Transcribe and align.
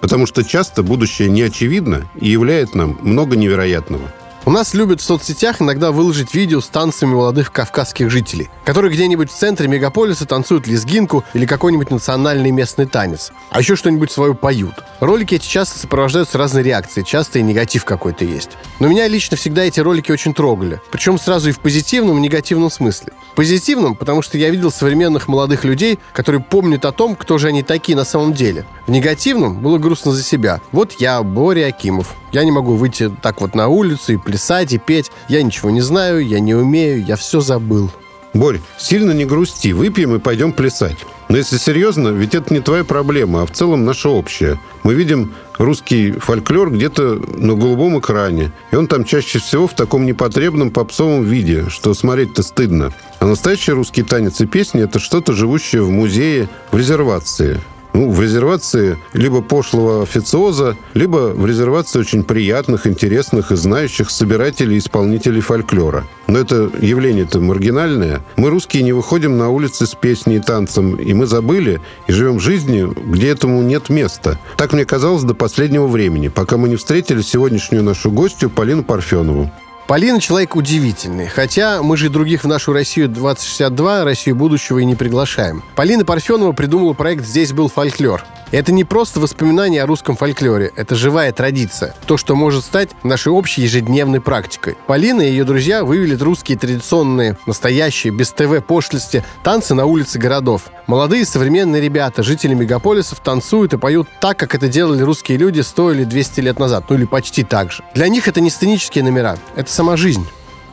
потому 0.00 0.26
что 0.26 0.44
часто 0.44 0.82
будущее 0.82 1.28
не 1.28 1.42
очевидно 1.42 2.08
и 2.20 2.28
являет 2.28 2.74
нам 2.74 2.98
много 3.02 3.36
невероятного. 3.36 4.12
У 4.48 4.50
нас 4.52 4.74
любят 4.74 5.00
в 5.00 5.04
соцсетях 5.04 5.60
иногда 5.60 5.90
выложить 5.90 6.32
видео 6.32 6.60
с 6.60 6.68
танцами 6.68 7.14
молодых 7.14 7.50
кавказских 7.50 8.10
жителей, 8.10 8.48
которые 8.64 8.92
где-нибудь 8.92 9.28
в 9.28 9.34
центре 9.34 9.66
мегаполиса 9.66 10.24
танцуют 10.24 10.68
лезгинку 10.68 11.24
или 11.34 11.46
какой-нибудь 11.46 11.90
национальный 11.90 12.52
местный 12.52 12.86
танец. 12.86 13.32
А 13.50 13.58
еще 13.58 13.74
что-нибудь 13.74 14.12
свое 14.12 14.36
поют. 14.36 14.74
Ролики 15.00 15.34
эти 15.34 15.48
часто 15.48 15.80
сопровождаются 15.80 16.38
разной 16.38 16.62
реакцией, 16.62 17.04
часто 17.04 17.40
и 17.40 17.42
негатив 17.42 17.84
какой-то 17.84 18.24
есть. 18.24 18.50
Но 18.78 18.86
меня 18.86 19.08
лично 19.08 19.36
всегда 19.36 19.64
эти 19.64 19.80
ролики 19.80 20.12
очень 20.12 20.32
трогали. 20.32 20.80
Причем 20.92 21.18
сразу 21.18 21.48
и 21.48 21.52
в 21.52 21.58
позитивном, 21.58 22.14
и 22.14 22.20
в 22.20 22.22
негативном 22.22 22.70
смысле. 22.70 23.14
Позитивном, 23.34 23.96
потому 23.96 24.22
что 24.22 24.38
я 24.38 24.48
видел 24.50 24.70
современных 24.70 25.26
молодых 25.26 25.64
людей, 25.64 25.98
которые 26.12 26.40
помнят 26.40 26.84
о 26.84 26.92
том, 26.92 27.16
кто 27.16 27.36
же 27.38 27.48
они 27.48 27.64
такие 27.64 27.96
на 27.96 28.04
самом 28.04 28.32
деле. 28.32 28.64
В 28.86 28.92
негативном 28.92 29.60
было 29.60 29.78
грустно 29.78 30.12
за 30.12 30.22
себя. 30.22 30.60
Вот 30.70 30.92
я, 31.00 31.20
Боря 31.24 31.66
Акимов. 31.66 32.14
Я 32.32 32.44
не 32.44 32.50
могу 32.50 32.74
выйти 32.74 33.10
так 33.22 33.40
вот 33.40 33.54
на 33.54 33.68
улицу 33.68 34.12
и 34.12 34.18
плясать, 34.36 34.74
и 34.74 34.78
петь. 34.78 35.10
Я 35.28 35.42
ничего 35.42 35.70
не 35.70 35.80
знаю, 35.80 36.26
я 36.26 36.40
не 36.40 36.54
умею, 36.54 37.02
я 37.02 37.16
все 37.16 37.40
забыл. 37.40 37.90
Борь, 38.34 38.60
сильно 38.76 39.12
не 39.12 39.24
грусти, 39.24 39.72
выпьем 39.72 40.14
и 40.14 40.18
пойдем 40.18 40.52
плясать. 40.52 40.98
Но 41.30 41.38
если 41.38 41.56
серьезно, 41.56 42.08
ведь 42.08 42.34
это 42.34 42.52
не 42.52 42.60
твоя 42.60 42.84
проблема, 42.84 43.42
а 43.42 43.46
в 43.46 43.50
целом 43.50 43.86
наша 43.86 44.10
общая. 44.10 44.60
Мы 44.82 44.92
видим 44.92 45.32
русский 45.56 46.12
фольклор 46.12 46.70
где-то 46.70 47.14
на 47.14 47.54
голубом 47.54 47.98
экране. 47.98 48.52
И 48.72 48.76
он 48.76 48.88
там 48.88 49.04
чаще 49.04 49.38
всего 49.38 49.66
в 49.66 49.74
таком 49.74 50.04
непотребном 50.04 50.70
попсовом 50.70 51.24
виде, 51.24 51.70
что 51.70 51.94
смотреть-то 51.94 52.42
стыдно. 52.42 52.92
А 53.20 53.24
настоящий 53.24 53.72
русский 53.72 54.02
танец 54.02 54.38
и 54.42 54.46
песни– 54.46 54.82
это 54.84 54.98
что-то 54.98 55.32
живущее 55.32 55.82
в 55.82 55.88
музее, 55.88 56.50
в 56.70 56.76
резервации 56.76 57.58
ну, 57.96 58.10
в 58.10 58.20
резервации 58.20 58.98
либо 59.14 59.40
пошлого 59.40 60.02
официоза, 60.02 60.76
либо 60.92 61.32
в 61.34 61.46
резервации 61.46 61.98
очень 61.98 62.24
приятных, 62.24 62.86
интересных 62.86 63.52
и 63.52 63.56
знающих 63.56 64.10
собирателей 64.10 64.76
и 64.76 64.78
исполнителей 64.80 65.40
фольклора. 65.40 66.04
Но 66.26 66.38
это 66.38 66.70
явление-то 66.78 67.40
маргинальное. 67.40 68.20
Мы, 68.36 68.50
русские, 68.50 68.82
не 68.82 68.92
выходим 68.92 69.38
на 69.38 69.48
улицы 69.48 69.86
с 69.86 69.94
песней 69.94 70.36
и 70.36 70.40
танцем, 70.40 70.96
и 70.96 71.14
мы 71.14 71.26
забыли 71.26 71.80
и 72.06 72.12
живем 72.12 72.38
жизнью, 72.38 72.94
где 73.06 73.28
этому 73.28 73.62
нет 73.62 73.88
места. 73.88 74.38
Так 74.58 74.74
мне 74.74 74.84
казалось 74.84 75.22
до 75.22 75.32
последнего 75.32 75.86
времени, 75.86 76.28
пока 76.28 76.58
мы 76.58 76.68
не 76.68 76.76
встретили 76.76 77.22
сегодняшнюю 77.22 77.82
нашу 77.82 78.10
гостью 78.10 78.50
Полину 78.50 78.84
Парфенову. 78.84 79.50
Полина 79.86 80.20
человек 80.20 80.56
удивительный. 80.56 81.28
Хотя 81.28 81.80
мы 81.80 81.96
же 81.96 82.08
других 82.08 82.42
в 82.42 82.48
нашу 82.48 82.72
Россию 82.72 83.08
2062, 83.08 84.04
Россию 84.04 84.34
будущего 84.34 84.78
и 84.80 84.84
не 84.84 84.96
приглашаем. 84.96 85.62
Полина 85.76 86.04
Парфенова 86.04 86.50
придумала 86.50 86.92
проект 86.92 87.24
«Здесь 87.24 87.52
был 87.52 87.68
фольклор». 87.68 88.24
Это 88.52 88.70
не 88.70 88.84
просто 88.84 89.18
воспоминание 89.18 89.82
о 89.82 89.86
русском 89.86 90.16
фольклоре, 90.16 90.70
это 90.76 90.94
живая 90.94 91.32
традиция. 91.32 91.94
То, 92.06 92.16
что 92.16 92.36
может 92.36 92.64
стать 92.64 92.90
нашей 93.02 93.32
общей 93.32 93.62
ежедневной 93.62 94.20
практикой. 94.20 94.76
Полина 94.86 95.20
и 95.20 95.30
ее 95.30 95.42
друзья 95.42 95.84
вывели 95.84 96.14
русские 96.14 96.56
традиционные, 96.56 97.36
настоящие, 97.46 98.12
без 98.12 98.30
ТВ 98.30 98.64
пошлости, 98.64 99.24
танцы 99.42 99.74
на 99.74 99.84
улице 99.84 100.18
городов. 100.18 100.62
Молодые 100.86 101.26
современные 101.26 101.82
ребята, 101.82 102.22
жители 102.22 102.54
мегаполисов, 102.54 103.18
танцуют 103.18 103.74
и 103.74 103.78
поют 103.78 104.08
так, 104.20 104.36
как 104.36 104.54
это 104.54 104.68
делали 104.68 105.02
русские 105.02 105.38
люди 105.38 105.60
100 105.60 105.92
или 105.92 106.04
200 106.04 106.40
лет 106.40 106.60
назад, 106.60 106.84
ну 106.88 106.94
или 106.94 107.04
почти 107.04 107.42
так 107.42 107.72
же. 107.72 107.82
Для 107.94 108.06
них 108.06 108.28
это 108.28 108.40
не 108.40 108.50
сценические 108.50 109.02
номера, 109.02 109.36
это 109.56 109.68
сама 109.76 109.98
жизнь. 109.98 110.26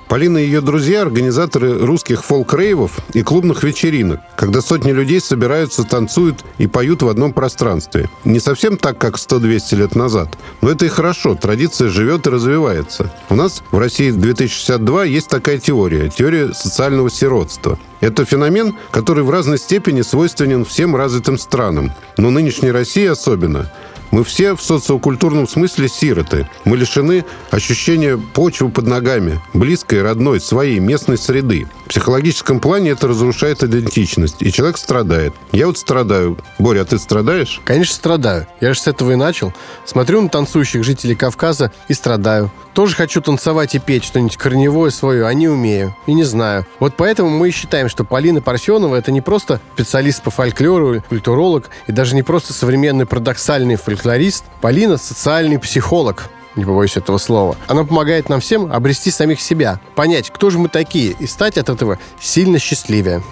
Полина 0.07 0.37
и 0.37 0.45
ее 0.45 0.61
друзья– 0.61 1.01
организаторы 1.01 1.77
русских 1.79 2.23
фолк-рейвов 2.23 2.99
и 3.13 3.21
клубных 3.21 3.63
вечеринок, 3.63 4.21
когда 4.37 4.61
сотни 4.61 4.91
людей 4.91 5.19
собираются, 5.19 5.83
танцуют 5.83 6.45
и 6.57 6.67
поют 6.67 7.01
в 7.01 7.09
одном 7.09 7.33
пространстве. 7.33 8.09
Не 8.23 8.39
совсем 8.39 8.77
так, 8.77 8.97
как 8.97 9.15
100-200 9.15 9.75
лет 9.75 9.95
назад, 9.95 10.37
но 10.61 10.69
это 10.69 10.85
и 10.85 10.89
хорошо, 10.89 11.35
традиция 11.35 11.89
живет 11.89 12.27
и 12.27 12.29
развивается. 12.29 13.11
У 13.29 13.35
нас 13.35 13.61
в 13.71 13.77
России 13.77 14.11
2062 14.11 15.03
есть 15.03 15.27
такая 15.27 15.57
теория– 15.57 16.09
теория 16.17 16.53
социального 16.53 17.09
сиротства. 17.09 17.77
Это 17.99 18.23
феномен, 18.23 18.77
который 18.91 19.25
в 19.25 19.31
разной 19.31 19.57
степени 19.57 20.01
свойственен 20.01 20.63
всем 20.63 20.95
развитым 20.95 21.37
странам, 21.37 21.91
но 22.17 22.29
нынешней 22.29 22.71
России 22.71 23.05
особенно– 23.05 23.69
мы 24.13 24.23
все 24.23 24.55
в 24.55 24.61
социокультурном 24.61 25.47
смысле 25.47 25.89
сироты. 25.89 26.47
Мы 26.65 26.77
лишены 26.77 27.25
ощущения 27.49 28.15
почвы 28.15 28.69
под 28.69 28.85
ногами, 28.85 29.41
близкой, 29.55 30.03
родной, 30.03 30.39
своей, 30.39 30.77
местной 30.77 31.17
среды. 31.17 31.67
В 31.85 31.89
психологическом 31.89 32.59
плане 32.59 32.91
это 32.91 33.07
разрушает 33.07 33.63
идентичность, 33.63 34.35
и 34.43 34.51
человек 34.51 34.77
страдает. 34.77 35.33
Я 35.51 35.65
вот 35.65 35.79
страдаю. 35.79 36.37
Боря, 36.59 36.81
а 36.81 36.85
ты 36.85 36.99
страдаешь? 36.99 37.59
Конечно, 37.65 37.95
страдаю. 37.95 38.45
Я 38.61 38.75
же 38.75 38.81
с 38.81 38.87
этого 38.87 39.09
и 39.11 39.15
начал. 39.15 39.51
Смотрю 39.83 40.21
на 40.21 40.29
танцующих 40.29 40.83
жителей 40.83 41.15
Кавказа 41.15 41.71
и 41.87 41.95
страдаю. 41.95 42.51
Тоже 42.73 42.95
хочу 42.95 43.21
танцевать 43.21 43.75
и 43.75 43.79
петь 43.79 44.03
что-нибудь 44.03 44.37
корневое 44.37 44.91
свое, 44.91 45.25
а 45.25 45.33
не 45.33 45.47
умею. 45.47 45.95
И 46.05 46.13
не 46.13 46.23
знаю. 46.23 46.65
Вот 46.79 46.95
поэтому 46.97 47.29
мы 47.29 47.49
и 47.49 47.51
считаем, 47.51 47.89
что 47.89 48.03
Полина 48.03 48.41
Парфенова 48.41 48.95
это 48.95 49.11
не 49.11 49.21
просто 49.21 49.59
специалист 49.75 50.21
по 50.21 50.31
фольклору, 50.31 51.01
культуролог, 51.09 51.69
и 51.87 51.91
даже 51.91 52.15
не 52.15 52.23
просто 52.23 52.53
современный 52.53 53.05
парадоксальный 53.05 53.75
фольклор 53.75 53.93
фольклорист, 53.93 54.45
Полина– 54.61 54.97
социальный 54.97 55.59
психолог 55.59 56.29
не 56.55 56.65
побоюсь 56.65 56.97
этого 56.97 57.17
слова. 57.17 57.55
Она 57.67 57.83
помогает 57.83 58.29
нам 58.29 58.39
всем 58.39 58.71
обрести 58.71 59.09
самих 59.09 59.41
себя, 59.41 59.79
понять, 59.95 60.29
кто 60.29 60.51
же 60.51 60.59
мы 60.59 60.69
такие, 60.69 61.15
и 61.19 61.25
стать 61.25 61.57
от 61.57 61.69
этого 61.69 61.97
сильно 62.19 62.59
счастливее. 62.59 63.23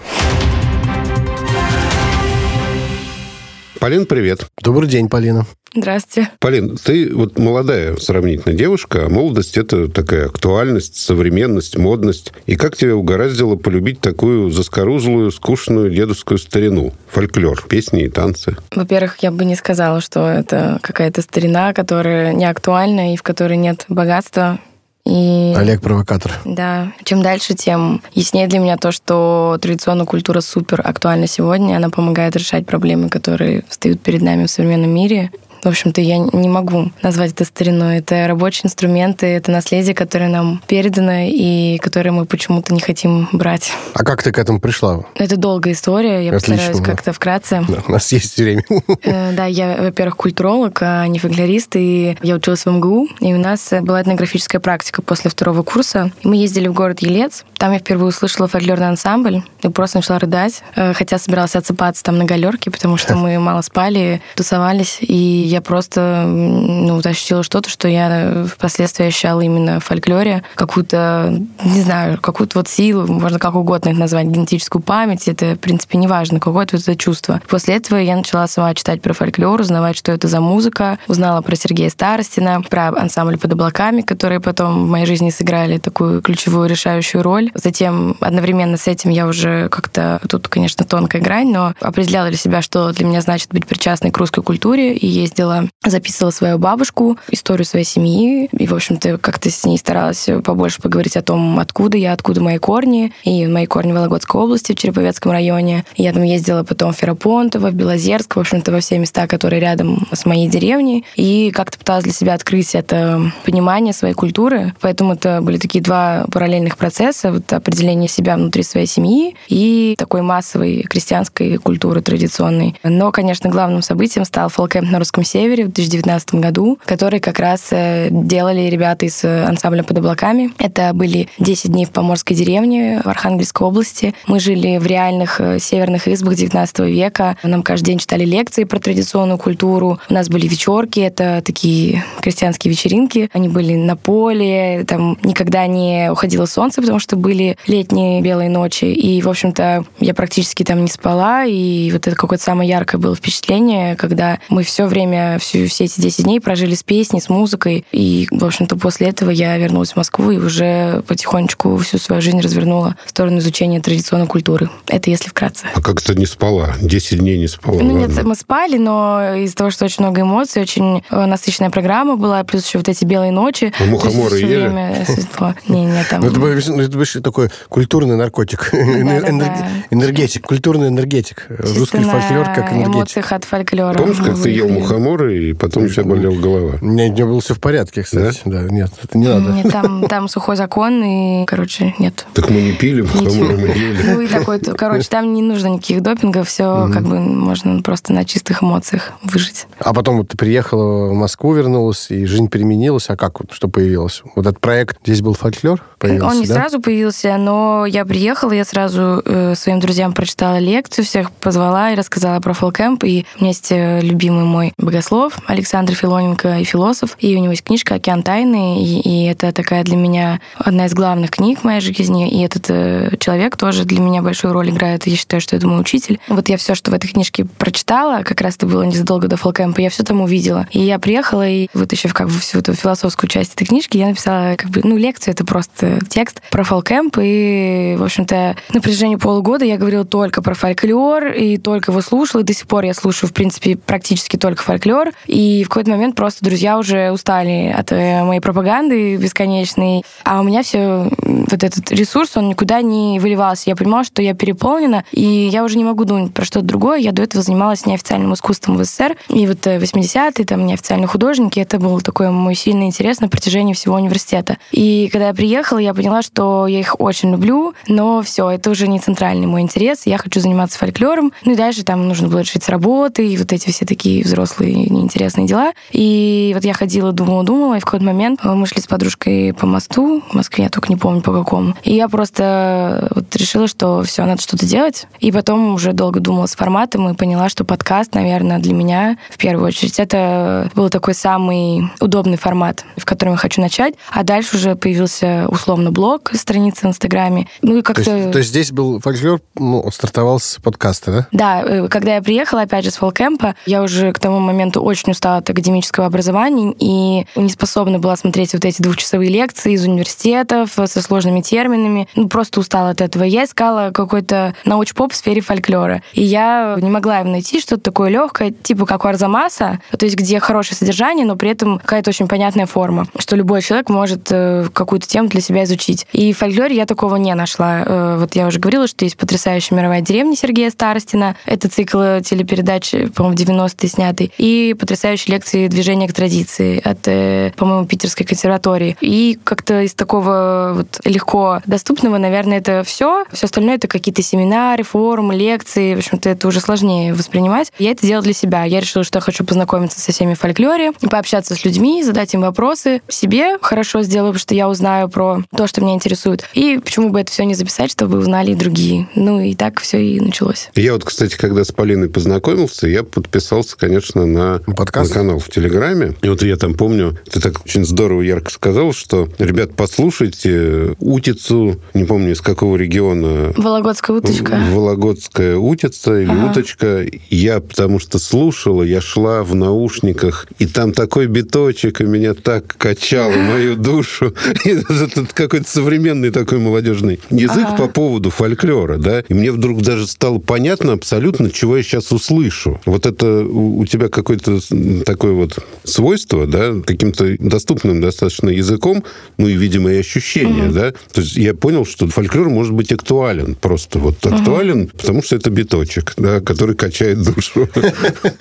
Полин, 3.81 4.05
привет. 4.05 4.45
Добрый 4.61 4.87
день, 4.87 5.09
Полина. 5.09 5.47
Здравствуйте. 5.73 6.29
Полин, 6.37 6.78
ты 6.78 7.11
вот 7.11 7.39
молодая 7.39 7.95
сравнительно 7.95 8.53
девушка, 8.53 9.07
а 9.07 9.09
молодость– 9.09 9.57
это 9.57 9.87
такая 9.87 10.28
актуальность, 10.28 10.97
современность, 10.97 11.79
модность. 11.79 12.31
И 12.45 12.55
как 12.55 12.78
тебя 12.78 12.95
угораздило 12.95 13.55
полюбить 13.55 13.99
такую 13.99 14.51
заскорузлую, 14.51 15.31
скучную 15.31 15.89
дедовскую 15.89 16.37
старину? 16.37 16.93
Фольклор, 17.07 17.66
песни 17.67 18.03
и 18.03 18.09
танцы. 18.09 18.55
Во-первых, 18.75 19.17
я 19.23 19.31
бы 19.31 19.45
не 19.45 19.55
сказала, 19.55 19.99
что 19.99 20.29
это 20.29 20.77
какая-то 20.84 21.23
старина, 21.23 21.73
которая 21.73 22.34
не 22.34 22.45
актуальна 22.45 23.16
и 23.16 23.17
в 23.17 23.23
которой 23.23 23.57
нет 23.57 23.85
богатства 23.89 24.59
и... 25.05 25.53
Олег 25.57 25.81
провокатор. 25.81 26.33
Да. 26.45 26.93
Чем 27.03 27.21
дальше, 27.21 27.53
тем 27.53 28.01
яснее 28.13 28.47
для 28.47 28.59
меня 28.59 28.77
то, 28.77 28.91
что 28.91 29.57
традиционная 29.61 30.05
культура 30.05 30.41
супер 30.41 30.81
актуальна 30.83 31.27
сегодня. 31.27 31.75
Она 31.75 31.89
помогает 31.89 32.35
решать 32.35 32.65
проблемы, 32.65 33.09
которые 33.09 33.63
встают 33.67 34.01
перед 34.01 34.21
нами 34.21 34.45
в 34.45 34.51
современном 34.51 34.91
мире. 34.91 35.31
В 35.63 35.67
общем-то, 35.67 36.02
я 36.02 36.17
не 36.17 36.49
могу 36.49 36.91
назвать 37.03 37.31
это 37.34 37.46
стариной. 37.46 37.97
Это 37.97 38.28
рабочие 38.28 38.66
инструменты, 38.66 39.28
это 39.28 39.52
наследие, 39.52 39.93
которое 39.93 40.29
нам 40.29 40.61
передано 40.67 41.25
и 41.28 41.78
которое 41.78 42.11
мы 42.11 42.25
почему-то 42.25 42.73
не 42.73 42.79
хотим 42.79 43.29
брать. 43.31 43.72
А 43.93 44.03
как 44.03 44.23
ты 44.23 44.31
к 44.31 44.40
этому 44.40 44.59
пришла? 44.59 45.02
Это 45.16 45.37
долгая 45.37 45.73
история, 45.73 46.25
я 46.25 46.35
Отлично, 46.35 46.55
постараюсь 46.55 46.79
да. 46.79 46.84
как-то 46.84 47.13
вкратце. 47.13 47.66
Да, 47.67 47.84
у 47.87 47.91
нас 47.91 48.11
есть 48.11 48.37
время. 48.37 48.63
Э, 49.03 49.34
Да, 49.34 49.46
я, 49.46 49.78
во-первых, 49.81 50.17
культуролог, 50.17 50.79
а 50.81 51.05
не 51.08 51.19
фольклорист, 51.19 51.75
и 51.75 52.17
я 52.22 52.35
училась 52.35 52.66
в 52.66 52.72
МГУ, 52.72 53.08
и 53.19 53.34
у 53.34 53.37
нас 53.37 53.69
была 53.81 54.02
этнографическая 54.02 54.59
практика 54.59 55.02
после 55.02 55.29
второго 55.29 55.63
курса. 55.63 56.11
Мы 56.23 56.37
ездили 56.37 56.67
в 56.67 56.73
город 56.73 56.99
Елец, 57.02 57.46
там 57.58 57.72
я 57.73 57.79
впервые 57.79 58.09
услышала 58.09 58.47
фольклорный 58.47 58.87
ансамбль, 58.87 59.43
и 59.61 59.69
просто 59.69 59.99
начала 59.99 60.19
рыдать, 60.19 60.63
э, 60.75 60.93
хотя 60.93 61.17
собиралась 61.17 61.55
отсыпаться 61.55 62.03
там 62.03 62.17
на 62.17 62.25
галерке, 62.25 62.72
потому 62.72 62.97
что 62.97 63.16
мы 63.22 63.37
мало 63.40 63.61
спали, 63.61 64.22
тусовались, 64.35 64.97
и 65.02 65.16
я 65.51 65.61
просто 65.61 66.23
ну, 66.25 66.95
вот 66.95 67.05
ощутила 67.05 67.43
что-то, 67.43 67.69
что 67.69 67.87
я 67.87 68.45
впоследствии 68.45 69.07
ощущала 69.07 69.41
именно 69.41 69.79
в 69.79 69.85
фольклоре, 69.85 70.43
какую-то, 70.55 71.37
не 71.63 71.81
знаю, 71.81 72.19
какую-то 72.19 72.59
вот 72.59 72.67
силу, 72.67 73.05
можно 73.07 73.39
как 73.39 73.55
угодно 73.55 73.89
это 73.89 73.99
назвать, 73.99 74.27
генетическую 74.27 74.81
память, 74.81 75.27
это, 75.27 75.55
в 75.55 75.59
принципе, 75.59 75.97
не 75.97 76.07
важно, 76.07 76.39
какое-то 76.39 76.77
это 76.77 76.95
чувство. 76.95 77.41
После 77.47 77.75
этого 77.75 77.97
я 77.97 78.15
начала 78.15 78.47
сама 78.47 78.73
читать 78.73 79.01
про 79.01 79.13
фольклор, 79.13 79.59
узнавать, 79.61 79.97
что 79.97 80.11
это 80.11 80.27
за 80.27 80.39
музыка, 80.39 80.97
узнала 81.07 81.41
про 81.41 81.55
Сергея 81.55 81.89
Старостина, 81.89 82.61
про 82.61 82.89
ансамбль 82.89 83.37
под 83.37 83.51
облаками, 83.53 84.01
которые 84.01 84.39
потом 84.39 84.85
в 84.85 84.89
моей 84.89 85.05
жизни 85.05 85.29
сыграли 85.29 85.77
такую 85.77 86.21
ключевую 86.21 86.69
решающую 86.69 87.21
роль. 87.21 87.51
Затем 87.53 88.15
одновременно 88.21 88.77
с 88.77 88.87
этим 88.87 89.09
я 89.09 89.27
уже 89.27 89.67
как-то, 89.69 90.21
тут, 90.29 90.47
конечно, 90.47 90.85
тонкая 90.85 91.21
грань, 91.21 91.51
но 91.51 91.73
определяла 91.81 92.29
для 92.29 92.37
себя, 92.37 92.61
что 92.61 92.93
для 92.93 93.05
меня 93.05 93.21
значит 93.21 93.49
быть 93.51 93.65
причастной 93.67 94.11
к 94.11 94.17
русской 94.17 94.43
культуре, 94.43 94.95
и 94.95 95.07
ездила, 95.07 95.41
записывала 95.85 96.32
свою 96.32 96.58
бабушку, 96.58 97.17
историю 97.29 97.66
своей 97.66 97.85
семьи, 97.85 98.49
и, 98.52 98.67
в 98.67 98.73
общем-то, 98.73 99.17
как-то 99.17 99.49
с 99.49 99.66
ней 99.66 99.78
старалась 99.78 100.28
побольше 100.43 100.82
поговорить 100.82 101.17
о 101.17 101.22
том, 101.22 101.59
откуда 101.59 101.97
я, 101.97 102.14
откуда 102.14 102.41
мои 102.41 102.58
корни, 102.58 103.14
и 103.23 103.47
мои 103.47 103.66
корни 103.66 103.91
в 103.91 103.96
Вологодской 103.96 104.41
области, 104.41 104.73
в 104.73 104.76
Череповецком 104.76 105.32
районе. 105.32 105.85
Я 105.96 106.14
там 106.14 106.23
ездила 106.23 106.64
потом 106.64 106.93
в 106.93 106.97
Ферапонтово, 106.97 107.70
в 107.70 107.73
Белозерск, 107.73 108.35
в 108.35 108.40
общем-то, 108.40 108.72
во 108.72 108.79
все 108.79 108.97
места, 108.97 109.28
которые 109.28 109.59
рядом 109.59 110.08
с 110.11 110.26
моей 110.26 110.47
деревней, 110.47 111.05
и 111.16 111.52
как-то 111.52 111.78
пыталась 111.78 112.03
для 112.03 112.14
себя 112.14 112.34
открыть 112.34 112.76
это 112.76 113.32
понимание 113.46 113.94
своей 113.94 114.14
культуры. 114.14 114.73
Поэтому 114.82 115.14
это 115.14 115.41
были 115.41 115.58
такие 115.58 115.84
два 115.84 116.26
параллельных 116.32 116.78
процесса, 116.78 117.32
вот 117.32 117.52
определение 117.53 118.09
себя 118.09 118.35
внутри 118.35 118.64
своей 118.64 118.87
семьи 118.87 119.35
и 119.47 119.96
такой 119.97 120.22
массовой 120.22 120.84
крестьянской 120.84 121.58
культуры 121.58 122.02
традиционной. 122.02 122.76
Но, 122.84 123.11
конечно, 123.11 123.49
главным 123.49 123.82
событием 123.82 124.26
стал 124.26 124.49
фолкэмп 124.49 124.90
на 124.91 124.99
Русском 124.99 125.23
Севере 125.31 125.63
в 125.63 125.72
2019 125.72 126.35
году, 126.35 126.78
который 126.85 127.22
как 127.22 127.39
раз 127.39 127.67
э, 127.72 128.09
делали 128.11 128.69
ребята 128.69 129.05
из 129.05 129.23
э, 129.23 129.45
ансамбля 129.45 129.81
«Под 129.81 129.99
облаками». 129.99 130.51
Это 130.57 130.91
были 130.93 131.29
10 131.39 131.72
дней 131.72 131.85
в 131.85 131.91
Поморской 131.91 132.35
деревне 132.35 133.01
в 133.05 133.07
Архангельской 133.07 133.66
области. 133.66 134.13
Мы 134.28 134.41
жили 134.41 134.78
в 134.78 134.85
реальных 134.85 135.39
э, 135.39 135.59
северных 135.59 136.09
избах 136.09 136.35
19 136.35 136.79
века. 136.79 137.37
Нам 137.43 137.63
каждый 137.63 137.85
день 137.85 137.99
читали 137.99 138.25
лекции 138.25 138.66
про 138.66 138.79
традиционную 138.79 139.37
культуру. 139.37 139.99
У 140.09 140.13
нас 140.13 140.28
были 140.28 140.47
вечерки, 140.49 140.99
это 140.99 141.41
такие 141.45 142.03
крестьянские 142.22 142.73
вечеринки. 142.73 143.29
Они 143.31 143.47
были 143.47 143.75
на 143.75 143.95
поле, 143.95 144.84
там 144.85 145.17
никогда 145.23 145.66
не 145.66 146.11
уходило 146.11 146.45
солнце, 146.45 146.81
потому 146.81 146.99
что 146.99 147.16
были 147.16 147.57
летние 147.67 148.22
белые 148.22 148.49
ночи. 148.49 148.84
И, 148.84 149.22
в 149.22 149.29
общем-то, 149.29 149.85
я 150.01 150.13
практически 150.13 150.63
там 150.63 150.81
не 150.81 150.89
спала. 150.89 151.45
И 151.45 151.89
вот 151.93 152.05
это 152.05 152.17
какое-то 152.17 152.43
самое 152.43 152.69
яркое 152.69 152.99
было 152.99 153.16
впечатление, 153.16 153.95
когда 153.95 154.39
мы 154.49 154.63
все 154.63 154.87
время, 154.87 155.21
всю, 155.40 155.68
все 155.68 155.85
эти 155.85 156.00
10 156.02 156.23
дней 156.26 156.40
прожили 156.40 156.76
с 156.76 156.84
песней, 156.84 157.22
с 157.22 157.29
музыкой. 157.29 157.85
И, 157.91 158.28
в 158.32 158.46
общем-то, 158.46 158.76
после 158.78 159.08
этого 159.09 159.29
я 159.29 159.58
вернулась 159.58 159.94
в 159.94 159.96
Москву 159.97 160.32
и 160.32 160.38
уже 160.38 161.03
потихонечку 161.08 161.78
всю 161.78 161.97
свою 161.97 162.22
жизнь 162.22 162.40
развернула 162.41 162.96
в 163.06 163.09
сторону 163.09 163.40
изучения 163.40 163.82
традиционной 163.82 164.28
культуры. 164.28 164.70
Это 164.88 165.09
если 165.09 165.29
вкратце. 165.29 165.66
А 165.73 165.82
как 165.82 166.02
ты 166.02 166.16
не 166.16 166.26
спала? 166.26 166.76
Десять 166.82 167.20
дней 167.20 167.38
не 167.38 167.47
спала. 167.47 167.79
Ну 167.82 167.97
нет, 167.97 168.09
ладно. 168.09 168.29
мы 168.29 168.35
спали, 168.35 168.78
но 168.78 169.35
из-за 169.35 169.56
того, 169.56 169.72
что 169.72 169.85
очень 169.85 170.03
много 170.03 170.22
эмоций, 170.22 170.62
очень 170.62 171.03
э, 171.09 171.26
насыщенная 171.26 171.70
программа 171.70 172.16
была, 172.16 172.44
плюс 172.44 172.66
еще 172.68 172.78
вот 172.78 172.90
эти 172.90 173.06
белые 173.06 173.32
ночи. 173.32 173.73
А 173.79 173.85
мухоморы 173.85 174.38
есть 174.38 174.50
ели? 174.50 174.62
время 174.68 175.06
светло. 175.06 175.56
Не, 175.68 175.85
не, 175.85 176.03
там... 176.03 176.22
Ну, 176.22 176.28
это, 176.28 176.40
больше- 176.40 176.72
ну, 176.72 177.22
такой 177.22 177.50
культурный 177.70 178.16
наркотик. 178.16 178.73
Энергетик, 178.73 180.46
культурный 180.46 180.88
энергетик. 180.88 181.46
Русский 181.50 182.00
фольклор 182.00 182.46
как 182.46 182.72
энергетик. 182.72 182.96
эмоциях 182.96 183.32
от 183.32 183.46
фольклора. 183.46 183.97
Помнишь, 183.97 184.18
как 184.18 184.41
ты 184.41 184.50
ел 184.50 184.68
выехали. 184.68 184.88
Мухоморы, 185.11 185.49
и 185.49 185.53
потом 185.53 185.84
у 185.84 185.87
тебя 185.87 186.03
болела 186.03 186.35
голова? 186.35 186.78
У 186.81 186.85
меня 186.85 187.09
не 187.09 187.23
было 187.23 187.41
все 187.41 187.53
в 187.53 187.59
порядке, 187.59 188.03
кстати. 188.03 188.41
Да? 188.46 188.63
нет, 188.63 188.91
это 189.03 189.17
не 189.17 189.28
надо. 189.28 189.52
Нет, 189.52 189.72
там, 189.72 190.08
там 190.08 190.28
сухой 190.28 190.55
закон, 190.55 191.03
и, 191.03 191.46
короче, 191.46 191.93
нет. 191.99 192.25
Так 192.34 192.49
мы 192.49 192.61
не 192.61 192.73
пили, 192.73 193.02
мухоморы 193.02 193.58
мы 193.58 193.67
ели. 193.67 194.03
Ну 194.03 194.22
и 194.22 194.28
такой, 194.28 194.59
короче, 194.59 195.08
там 195.09 195.34
не 195.34 195.41
нужно 195.41 195.67
никаких 195.67 196.02
допингов, 196.02 196.47
все 196.47 196.90
как 196.91 197.03
бы 197.03 197.19
можно 197.19 197.81
просто 197.81 198.13
на 198.13 198.25
чистых 198.25 198.63
эмоциях 198.63 199.11
выжить. 199.23 199.67
А 199.79 199.93
потом 199.93 200.17
вот 200.17 200.29
ты 200.29 200.37
приехала 200.37 201.09
в 201.09 201.13
Москву, 201.13 201.53
вернулась, 201.53 202.08
и 202.09 202.25
жизнь 202.25 202.49
переменилась. 202.49 203.09
А 203.09 203.17
как 203.17 203.40
вот, 203.40 203.52
что 203.52 203.67
появилось? 203.67 204.23
Вот 204.35 204.46
этот 204.46 204.59
проект 204.59 204.97
«Здесь 205.03 205.22
был 205.22 205.34
фольклор» 205.34 205.84
появился, 205.97 206.28
Он 206.28 206.41
не 206.41 206.47
да? 206.47 206.55
сразу 206.55 206.81
появился, 206.81 207.37
но 207.37 207.85
я 207.85 208.05
приехала, 208.05 208.52
я 208.52 208.66
сразу 208.66 209.22
э, 209.23 209.55
своим 209.55 209.79
друзьям 209.79 210.13
прочитала 210.13 210.58
лекцию, 210.58 211.05
всех 211.05 211.31
позвала 211.31 211.91
и 211.91 211.96
рассказала 211.96 212.40
про 212.40 212.53
фолкэмп. 212.53 213.03
И 213.03 213.25
у 213.37 213.40
меня 213.40 213.49
есть 213.49 213.72
э, 213.72 213.99
любимый 214.02 214.46
мой 214.46 214.73
богослов 214.78 215.00
Александр 215.47 215.93
Филоненко 215.93 216.59
и 216.59 216.63
философ, 216.63 217.17
и 217.19 217.35
у 217.35 217.39
него 217.39 217.51
есть 217.51 217.63
книжка 217.63 217.95
«Океан 217.95 218.23
тайны», 218.23 218.83
и, 218.83 218.99
и 218.99 219.25
это 219.25 219.51
такая 219.51 219.83
для 219.83 219.95
меня 219.95 220.39
одна 220.55 220.85
из 220.85 220.93
главных 220.93 221.31
книг 221.31 221.59
в 221.59 221.63
моей 221.63 221.81
жизни, 221.81 222.29
и 222.29 222.41
этот 222.43 222.69
э, 222.69 223.17
человек 223.19 223.57
тоже 223.57 223.85
для 223.85 223.99
меня 223.99 224.21
большую 224.21 224.53
роль 224.53 224.69
играет, 224.69 225.07
я 225.07 225.15
считаю, 225.15 225.41
что 225.41 225.55
это 225.55 225.67
мой 225.67 225.81
учитель. 225.81 226.19
Вот 226.27 226.49
я 226.49 226.57
все, 226.57 226.75
что 226.75 226.91
в 226.91 226.93
этой 226.93 227.07
книжке 227.07 227.45
прочитала, 227.45 228.23
как 228.23 228.41
раз 228.41 228.55
это 228.55 228.65
было 228.65 228.83
незадолго 228.83 229.27
до 229.27 229.37
фолкэмпа, 229.37 229.81
я 229.81 229.89
все 229.89 230.03
там 230.03 230.21
увидела. 230.21 230.67
И 230.71 230.79
я 230.79 230.99
приехала, 230.99 231.47
и 231.47 231.67
вытащив 231.73 232.13
как 232.13 232.27
бы 232.27 232.33
всю 232.33 232.59
эту 232.59 232.73
философскую 232.73 233.29
часть 233.29 233.53
этой 233.53 233.65
книжки, 233.65 233.97
я 233.97 234.07
написала 234.07 234.55
как 234.57 234.69
бы, 234.69 234.81
ну, 234.83 234.97
лекцию, 234.97 235.33
это 235.33 235.45
просто 235.45 235.99
текст 236.09 236.41
про 236.51 236.63
фолкэмп, 236.63 237.17
и, 237.21 237.95
в 237.97 238.03
общем-то, 238.03 238.55
на 238.73 238.81
протяжении 238.81 239.15
полугода 239.15 239.65
я 239.65 239.77
говорила 239.77 240.05
только 240.05 240.41
про 240.41 240.53
фольклор, 240.53 241.27
и 241.27 241.57
только 241.57 241.91
его 241.91 242.01
слушала, 242.01 242.41
и 242.41 242.43
до 242.43 242.53
сих 242.53 242.67
пор 242.67 242.83
я 242.85 242.93
слушаю, 242.93 243.29
в 243.29 243.33
принципе, 243.33 243.77
практически 243.77 244.37
только 244.37 244.63
фольклор, 244.63 244.80
и 245.28 245.63
в 245.63 245.69
какой-то 245.69 245.91
момент 245.91 246.16
просто 246.16 246.43
друзья 246.43 246.78
уже 246.78 247.11
устали 247.11 247.73
от 247.78 247.91
э, 247.91 248.23
моей 248.23 248.39
пропаганды 248.39 249.17
бесконечной, 249.17 250.03
а 250.23 250.41
у 250.41 250.43
меня 250.43 250.63
все 250.63 251.09
вот 251.22 251.63
этот 251.63 251.91
ресурс, 251.91 252.37
он 252.37 252.49
никуда 252.49 252.81
не 252.81 253.19
выливался. 253.19 253.69
Я 253.69 253.75
понимала, 253.75 254.03
что 254.03 254.22
я 254.22 254.33
переполнена, 254.33 255.03
и 255.11 255.23
я 255.23 255.63
уже 255.63 255.78
не 255.78 255.83
могу 255.83 256.05
думать 256.05 256.33
про 256.33 256.45
что-то 256.45 256.65
другое. 256.65 257.00
Я 257.00 257.12
до 257.12 257.24
этого 257.24 257.43
занималась 257.43 257.86
неофициальным 257.86 258.33
искусством 258.33 258.77
в 258.77 258.83
СССР, 258.83 259.17
и 259.29 259.48
вот 259.48 259.65
э, 259.67 259.77
80-е, 259.77 260.45
там, 260.45 260.65
неофициальные 260.65 261.08
художники, 261.08 261.60
это 261.60 261.79
был 261.79 262.01
такой 262.01 262.29
мой 262.32 262.56
сильный 262.56 262.88
интерес 262.88 263.20
на 263.20 263.29
протяжении 263.29 263.74
всего 263.74 263.96
университета. 263.96 264.58
И 264.72 265.10
когда 265.12 265.27
я 265.27 265.34
приехала, 265.34 265.77
я 265.79 265.94
поняла, 265.94 266.22
что 266.22 266.67
я 266.67 266.79
их 266.79 267.00
очень 267.00 267.32
люблю, 267.32 267.74
но 267.88 268.22
все, 268.22 268.50
это 268.50 268.70
уже 268.70 268.88
не 268.88 269.00
центральный 269.00 269.48
мой 269.48 269.62
интерес. 269.62 270.06
Я 270.06 270.17
хочу 270.17 270.39
заниматься 270.39 270.77
фольклором. 270.77 271.32
Ну 271.46 271.53
и 271.53 271.56
дальше 271.56 271.84
там 271.84 272.08
нужно 272.08 272.27
было 272.27 272.39
решить 272.39 272.67
работы, 272.70 273.27
и 273.27 273.38
вот 273.38 273.51
эти 273.53 273.70
все 273.70 273.86
такие 273.86 274.24
взрослые 274.24 274.71
неинтересные 274.74 275.48
дела. 275.48 275.74
И 275.92 276.51
вот 276.54 276.63
я 276.63 276.74
ходила, 276.74 277.12
думала, 277.12 277.44
думала, 277.44 277.75
и 277.75 277.80
в 277.80 277.86
какой-то 277.86 278.06
момент 278.06 278.40
э, 278.44 278.50
мы 278.54 278.66
шли 278.66 278.82
с 278.82 278.88
подружкой 278.88 279.54
по 279.54 279.66
мосту 279.66 280.22
в 280.30 280.34
Москве, 280.34 280.66
я 280.66 280.70
только 280.70 280.90
не 280.90 280.98
помню 280.98 281.22
по 281.22 281.34
какому. 281.34 281.75
И 281.84 281.94
я 281.94 282.08
просто 282.08 283.08
вот 283.13 283.36
решила, 283.36 283.68
что 283.68 284.04
все, 284.04 284.25
надо 284.25 284.42
что-то 284.42 284.66
делать. 284.66 285.08
И 285.20 285.32
потом 285.32 285.75
уже 285.75 285.94
долго 285.94 286.20
думала 286.20 286.46
с 286.46 286.56
форматом 286.56 287.10
и 287.10 287.16
поняла, 287.16 287.50
что 287.50 287.63
подкаст, 287.63 288.13
наверное, 288.13 288.60
для 288.60 288.74
меня 288.74 289.18
в 289.30 289.38
первую 289.38 289.68
очередь 289.68 290.00
это 290.00 290.70
был 290.75 290.90
такой 290.90 291.13
самый 291.13 291.92
удобный 292.00 292.38
формат, 292.38 292.86
в 292.98 293.06
котором 293.06 293.34
я 293.34 293.38
хочу 293.38 293.62
начать. 293.62 293.96
А 294.12 294.24
дальше 294.24 294.58
уже 294.58 294.75
появился 294.75 295.48
условно 295.50 295.92
блог, 295.92 296.32
страница 296.34 296.88
в 296.88 296.90
Инстаграме. 296.90 297.48
Ну 297.62 297.78
и 297.78 297.82
То 297.82 297.94
как-то... 297.94 298.16
есть, 298.16 298.32
то 298.32 298.38
есть 298.38 298.50
здесь 298.50 298.72
был 298.72 299.00
фольклор, 299.00 299.42
ну, 299.56 299.90
стартовал 299.92 300.40
с 300.40 300.58
подкаста, 300.62 301.12
да? 301.12 301.28
Да, 301.32 301.63
э, 301.63 301.88
когда 301.88 302.16
я 302.16 302.22
приехала, 302.22 302.62
опять 302.62 302.86
же, 302.86 302.92
с 302.92 302.98
фолкэмпа, 302.98 303.56
я 303.66 303.82
уже 303.82 304.12
к 304.13 304.20
тому 304.20 304.40
моменту 304.40 304.61
очень 304.70 305.12
устала 305.12 305.38
от 305.38 305.50
академического 305.50 306.06
образования 306.06 306.74
и 306.80 307.25
не 307.36 307.50
способна 307.50 308.00
была 308.00 308.15
смотреть 308.15 308.53
вот 308.53 308.65
эти 308.65 308.82
двухчасовые 308.82 309.30
лекции 309.30 309.74
из 309.74 309.86
университетов 309.86 310.72
со 310.74 311.01
сложными 311.01 311.41
терминами. 311.41 312.08
Ну, 312.15 312.27
просто 312.27 312.60
устала 312.60 312.89
от 312.89 313.01
этого. 313.01 313.24
Я 313.24 313.46
искала 313.46 313.91
какой-то 313.94 314.56
научпоп 314.65 315.13
в 315.13 315.15
сфере 315.15 315.41
фольклора. 315.41 316.01
И 316.13 316.24
я 316.24 316.77
не 316.82 316.89
могла 316.89 317.20
его 317.20 317.30
найти, 317.30 317.60
что-то 317.60 317.82
такое 317.82 318.10
легкое, 318.10 318.51
типа 318.51 318.86
как 318.86 319.06
у 319.06 319.08
Арзамаса, 319.08 319.80
то 319.98 320.06
есть 320.06 320.18
где 320.18 320.39
хорошее 320.39 320.77
содержание, 320.77 321.25
но 321.25 321.36
при 321.36 321.50
этом 321.50 321.80
какая-то 321.80 322.10
очень 322.10 322.27
понятная 322.27 322.65
форма, 322.65 323.08
что 323.18 323.36
любой 323.36 323.62
человек 323.62 323.89
может 323.89 324.27
э, 324.32 324.68
какую-то 324.74 325.08
тему 325.08 325.27
для 325.30 325.41
себя 325.41 325.63
изучить. 325.63 326.08
И 326.12 326.34
в 326.34 326.38
фольклоре 326.38 326.75
я 326.75 326.86
такого 326.86 327.15
не 327.15 327.34
нашла. 327.36 327.84
Э, 327.86 328.18
Вот 328.20 328.36
я 328.36 328.48
уже 328.48 328.60
говорила, 328.60 328.88
что 328.88 329.06
есть 329.06 329.18
потрясающая 329.18 329.77
мировая 329.77 330.01
деревня 330.01 330.36
Сергея 330.36 330.70
Старостина. 330.70 331.36
Это 331.46 331.70
цикл 331.70 332.20
телепередач, 332.24 332.91
по-моему, 333.15 333.38
в 333.38 333.39
90-е 333.39 333.89
снятый. 333.89 334.32
И 334.38 334.50
и 334.51 334.74
потрясающие 334.74 335.36
лекции 335.36 335.67
движения 335.67 336.08
к 336.08 336.13
традиции 336.13 336.81
от, 336.84 337.08
э, 337.08 337.51
по-моему, 337.55 337.86
Питерской 337.86 338.25
консерватории. 338.25 338.98
И 339.01 339.38
как-то 339.43 339.81
из 339.81 339.93
такого 339.93 340.74
вот 340.75 341.00
легко 341.05 341.62
доступного, 341.65 342.17
наверное, 342.17 342.58
это 342.58 342.84
все. 342.84 343.25
Все 343.31 343.46
остальное 343.46 343.75
это 343.75 343.88
какие-то 343.88 344.22
семинары, 344.22 344.84
форумы, 344.84 345.36
лекции. 345.36 345.96
В 345.96 346.00
общем-то, 346.00 346.29
это 346.29 346.48
уже 346.48 346.60
сложнее 346.60 347.13
воспринимать. 347.13 347.72
Я 347.79 347.91
это 347.91 348.05
делала 348.05 348.24
для 348.24 348.34
себя. 348.34 348.63
Я 348.63 348.79
решила, 348.79 349.03
что 349.03 349.17
я 349.17 349.22
хочу 349.22 349.46
познакомиться 349.46 350.00
со 350.00 350.12
всеми 350.12 350.34
в 350.34 350.39
фольклоре, 350.39 350.91
пообщаться 351.10 351.55
с 351.55 351.63
людьми, 351.63 352.03
задать 352.03 352.34
им 352.34 352.41
вопросы. 352.41 353.01
Себе 353.08 353.58
хорошо 353.62 354.01
сделаю, 354.01 354.31
потому 354.31 354.41
что 354.41 354.55
я 354.55 354.70
узнаю 354.70 355.10
про 355.10 355.39
то, 355.55 355.67
что 355.67 355.81
меня 355.81 355.93
интересует. 355.93 356.43
И 356.53 356.79
почему 356.84 357.10
бы 357.10 357.22
это 357.22 357.31
все 357.31 357.43
не 357.43 357.55
записать, 357.55 357.91
чтобы 357.91 358.17
узнали 358.17 358.51
и 358.51 358.55
другие. 358.55 359.08
Ну 359.15 359.39
и 359.39 359.55
так 359.55 359.79
все 359.79 359.98
и 359.98 360.20
началось. 360.20 360.70
Я 360.75 360.93
вот, 360.93 361.03
кстати, 361.03 361.36
когда 361.36 361.63
с 361.63 361.72
Полиной 361.72 362.10
познакомился, 362.10 362.88
я 362.88 363.03
подписался, 363.03 363.77
конечно, 363.77 364.25
на, 364.25 364.40
Подкаст? 364.75 365.10
на 365.10 365.15
канал 365.15 365.39
в 365.39 365.50
Телеграме. 365.50 366.13
И 366.21 366.29
вот 366.29 366.41
я 366.43 366.55
там 366.57 366.74
помню, 366.74 367.17
ты 367.29 367.39
так 367.39 367.63
очень 367.65 367.86
здорово, 367.86 368.21
ярко 368.21 368.51
сказал, 368.51 368.93
что, 368.93 369.27
ребят, 369.39 369.71
послушайте 369.75 370.95
утицу, 371.00 371.79
не 371.93 372.03
помню, 372.05 372.31
из 372.33 372.41
какого 372.41 372.75
региона. 372.75 373.53
Вологодская 373.55 374.17
уточка. 374.17 374.60
Вологодская 374.71 375.57
утица 375.57 376.19
или 376.19 376.29
Ага. 376.31 376.51
уточка. 376.51 377.05
Я 377.29 377.60
потому 377.60 378.00
что 378.00 378.19
слушала, 378.19 378.83
я 378.83 379.01
шла 379.01 379.43
в 379.43 379.55
наушниках, 379.55 380.48
и 380.60 380.65
там 380.65 380.91
такой 380.93 381.27
биточек, 381.27 382.01
и 382.01 382.03
меня 382.03 382.33
так 382.33 382.75
качало 382.77 383.33
мою 383.36 383.75
душу. 383.75 384.33
Это 384.65 385.25
какой-то 385.33 385.69
современный 385.69 386.31
такой 386.31 386.60
молодежный 386.60 387.19
язык 387.29 387.77
по 387.77 387.88
поводу 387.88 388.29
фольклора, 388.29 388.98
да. 388.98 389.21
И 389.27 389.33
мне 389.33 389.51
вдруг 389.51 389.81
даже 389.81 390.07
стало 390.07 390.39
понятно 390.39 390.93
абсолютно, 390.93 391.50
чего 391.51 391.77
я 391.77 391.83
сейчас 391.83 392.12
услышу. 392.12 392.79
Вот 392.86 393.05
это 393.05 393.43
у 393.43 393.86
тебя 393.86 394.07
какое-то 394.38 395.04
такое 395.06 395.34
вот 395.34 395.60
свойство, 395.84 396.48
да, 396.48 396.74
каким-то 396.86 397.36
доступным 397.40 398.02
достаточно 398.02 398.50
языком, 398.50 399.04
ну 399.38 399.48
и, 399.48 399.54
видимо, 399.54 399.92
и 399.92 399.98
ощущение, 399.98 400.70
да. 400.70 400.92
То 401.12 401.22
есть 401.22 401.36
я 401.36 401.54
понял, 401.54 401.86
что 401.86 402.08
фольклор 402.08 402.50
может 402.50 402.74
быть 402.74 402.92
актуален 402.92 403.56
просто. 403.56 404.00
Вот 404.00 404.26
актуален, 404.26 404.88
потому 404.88 405.22
что 405.24 405.36
это 405.36 405.50
биточек, 405.50 406.14
да, 406.18 406.40
который 406.40 406.76
качает 406.76 407.22
душу. 407.22 407.68